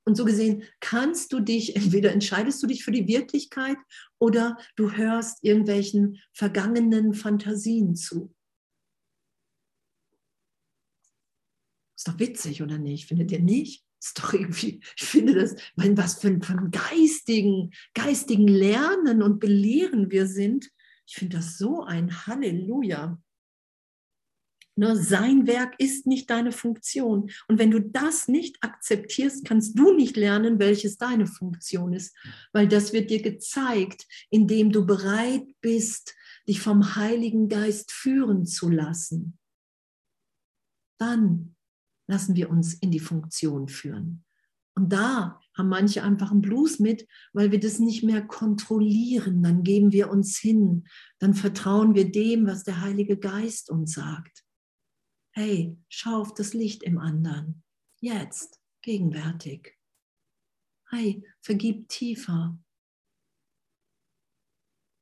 [0.09, 3.77] Und so gesehen kannst du dich, entweder entscheidest du dich für die Wirklichkeit
[4.19, 8.35] oder du hörst irgendwelchen vergangenen Fantasien zu.
[11.95, 13.07] Ist doch witzig, oder nicht?
[13.07, 13.85] Findet ihr nicht?
[14.01, 20.27] Ist doch irgendwie, ich finde das, was für, für geistigen, geistigen Lernen und Belehren wir
[20.27, 20.71] sind.
[21.07, 23.21] Ich finde das so ein Halleluja.
[24.79, 27.33] Ne, sein Werk ist nicht deine Funktion.
[27.49, 32.17] Und wenn du das nicht akzeptierst, kannst du nicht lernen, welches deine Funktion ist,
[32.53, 36.15] weil das wird dir gezeigt, indem du bereit bist,
[36.47, 39.37] dich vom Heiligen Geist führen zu lassen.
[41.01, 41.57] Dann
[42.07, 44.25] lassen wir uns in die Funktion führen.
[44.77, 49.43] Und da haben manche einfach einen Blues mit, weil wir das nicht mehr kontrollieren.
[49.43, 50.87] Dann geben wir uns hin,
[51.19, 54.45] dann vertrauen wir dem, was der Heilige Geist uns sagt
[55.39, 57.63] hey, schau auf das Licht im anderen.
[58.01, 59.79] Jetzt, gegenwärtig.
[60.91, 62.59] Hey, vergib tiefer.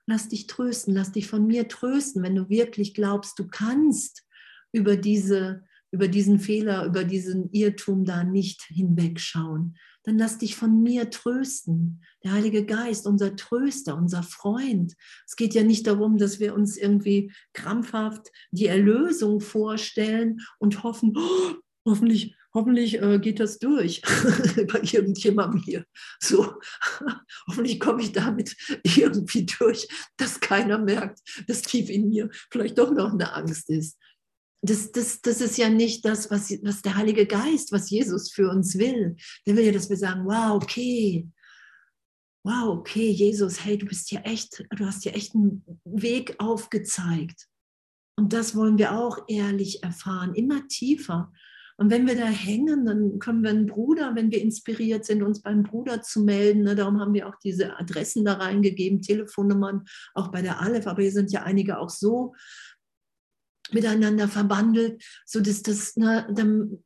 [0.04, 4.26] Lass dich trösten, lass dich von mir trösten, wenn du wirklich glaubst, du kannst
[4.72, 10.82] über, diese, über diesen Fehler, über diesen Irrtum da nicht hinwegschauen, dann lass dich von
[10.82, 12.00] mir trösten.
[12.22, 14.94] Der Heilige Geist, unser Tröster, unser Freund.
[15.26, 21.12] Es geht ja nicht darum, dass wir uns irgendwie krampfhaft die Erlösung vorstellen und hoffen,
[21.16, 21.54] oh,
[21.84, 24.00] hoffentlich, hoffentlich äh, geht das durch
[24.72, 25.84] bei irgendjemandem hier.
[26.20, 26.54] So,
[27.48, 28.54] hoffentlich komme ich damit
[28.84, 33.98] irgendwie durch, dass keiner merkt, dass tief in mir vielleicht doch noch eine Angst ist
[34.70, 38.50] das, das, das ist ja nicht das, was, was der Heilige Geist, was Jesus für
[38.50, 39.16] uns will.
[39.46, 41.28] Der will ja, dass wir sagen, wow, okay,
[42.44, 47.48] wow, okay, Jesus, hey, du bist hier echt, du hast hier echt einen Weg aufgezeigt.
[48.18, 51.32] Und das wollen wir auch ehrlich erfahren, immer tiefer.
[51.78, 55.42] Und wenn wir da hängen, dann können wir einen Bruder, wenn wir inspiriert sind, uns
[55.42, 56.62] beim Bruder zu melden.
[56.62, 56.74] Ne?
[56.74, 60.86] Darum haben wir auch diese Adressen da reingegeben, Telefonnummern, auch bei der Aleph.
[60.86, 62.34] Aber hier sind ja einige auch so
[63.72, 66.84] miteinander verbandelt, so dass das, ne, dann,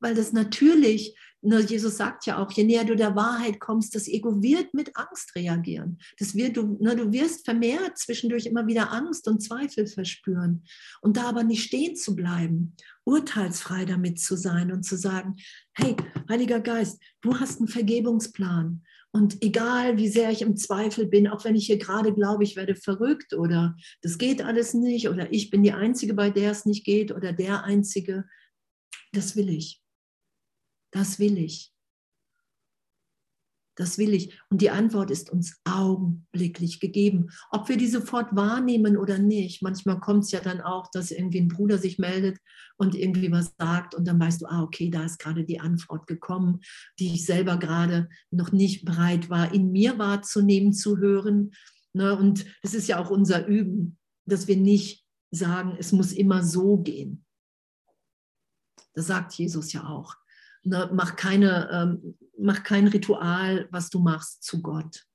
[0.00, 4.08] weil das natürlich, ne, Jesus sagt ja auch, je näher du der Wahrheit kommst, das
[4.08, 5.98] Ego wird mit Angst reagieren.
[6.18, 10.64] Das wird, du, ne, du wirst vermehrt zwischendurch immer wieder Angst und Zweifel verspüren.
[11.00, 15.36] Und da aber nicht stehen zu bleiben, urteilsfrei damit zu sein und zu sagen,
[15.74, 15.96] hey,
[16.28, 18.82] Heiliger Geist, du hast einen Vergebungsplan.
[19.14, 22.56] Und egal, wie sehr ich im Zweifel bin, auch wenn ich hier gerade glaube, ich
[22.56, 26.64] werde verrückt oder das geht alles nicht oder ich bin die Einzige, bei der es
[26.64, 28.24] nicht geht oder der Einzige,
[29.12, 29.82] das will ich.
[30.92, 31.71] Das will ich.
[33.76, 34.38] Das will ich.
[34.50, 37.30] Und die Antwort ist uns augenblicklich gegeben.
[37.50, 39.62] Ob wir die sofort wahrnehmen oder nicht.
[39.62, 42.38] Manchmal kommt es ja dann auch, dass irgendwie ein Bruder sich meldet
[42.76, 46.06] und irgendwie was sagt und dann weißt du, ah, okay, da ist gerade die Antwort
[46.06, 46.60] gekommen,
[46.98, 51.52] die ich selber gerade noch nicht bereit war, in mir wahrzunehmen, zu hören.
[51.94, 52.14] Ne?
[52.16, 56.76] Und das ist ja auch unser Üben, dass wir nicht sagen, es muss immer so
[56.76, 57.24] gehen.
[58.94, 60.16] Das sagt Jesus ja auch.
[60.64, 65.06] Ne, mach, keine, ähm, mach kein Ritual, was du machst, zu Gott.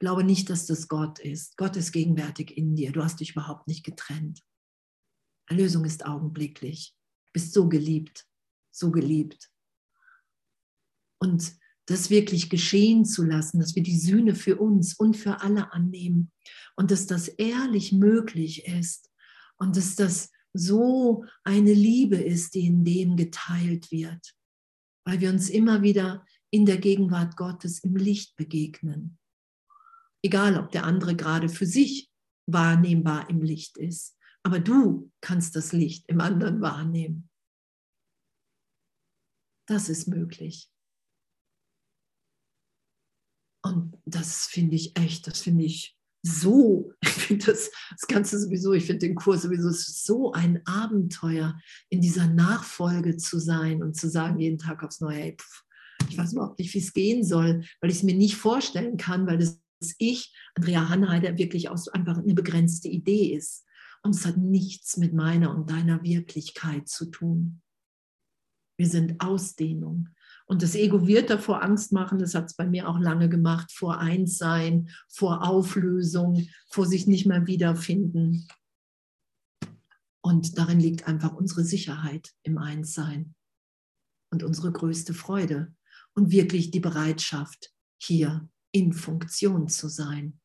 [0.00, 1.56] Glaube nicht, dass das Gott ist.
[1.56, 2.92] Gott ist gegenwärtig in dir.
[2.92, 4.42] Du hast dich überhaupt nicht getrennt.
[5.46, 6.94] Erlösung ist augenblicklich.
[7.26, 8.26] Du bist so geliebt,
[8.70, 9.50] so geliebt.
[11.20, 11.52] Und
[11.86, 16.30] das wirklich geschehen zu lassen, dass wir die Sühne für uns und für alle annehmen
[16.76, 19.10] und dass das ehrlich möglich ist
[19.56, 24.34] und dass das so eine Liebe ist, die in dem geteilt wird,
[25.08, 29.18] weil wir uns immer wieder in der Gegenwart Gottes im Licht begegnen.
[30.22, 32.10] Egal, ob der andere gerade für sich
[32.46, 37.30] wahrnehmbar im Licht ist, aber du kannst das Licht im anderen wahrnehmen.
[39.66, 40.70] Das ist möglich.
[43.64, 48.72] Und das finde ich echt, das finde ich so, ich finde das, das Ganze sowieso,
[48.72, 51.58] ich finde den Kurs sowieso so ein Abenteuer,
[51.88, 55.64] in dieser Nachfolge zu sein und zu sagen, jeden Tag aufs Neue, ey, pff,
[56.08, 59.26] ich weiß überhaupt nicht, wie es gehen soll, weil ich es mir nicht vorstellen kann,
[59.26, 59.60] weil das
[59.98, 63.64] Ich, Andrea Hanheider, wirklich auch so einfach eine begrenzte Idee ist.
[64.02, 67.62] Und es hat nichts mit meiner und deiner Wirklichkeit zu tun.
[68.78, 70.08] Wir sind Ausdehnung.
[70.50, 73.70] Und das Ego wird davor Angst machen, das hat es bei mir auch lange gemacht,
[73.70, 78.48] vor Einssein, vor Auflösung, vor sich nicht mehr wiederfinden.
[80.22, 83.34] Und darin liegt einfach unsere Sicherheit im Einssein
[84.30, 85.74] und unsere größte Freude
[86.14, 90.40] und wirklich die Bereitschaft, hier in Funktion zu sein.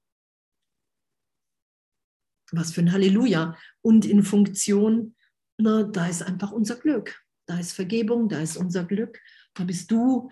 [2.51, 3.57] Was für ein Halleluja.
[3.81, 5.15] Und in Funktion,
[5.57, 7.23] na, da ist einfach unser Glück.
[7.47, 9.19] Da ist Vergebung, da ist unser Glück.
[9.53, 10.31] Da bist du,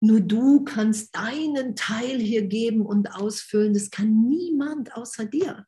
[0.00, 3.72] nur du kannst deinen Teil hier geben und ausfüllen.
[3.72, 5.66] Das kann niemand außer dir.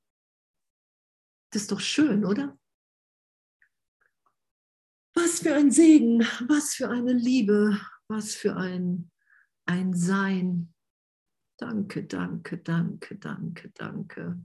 [1.50, 2.58] Das ist doch schön, oder?
[5.14, 9.10] Was für ein Segen, was für eine Liebe, was für ein,
[9.64, 10.74] ein Sein.
[11.58, 14.38] Danke, danke, danke, danke, danke.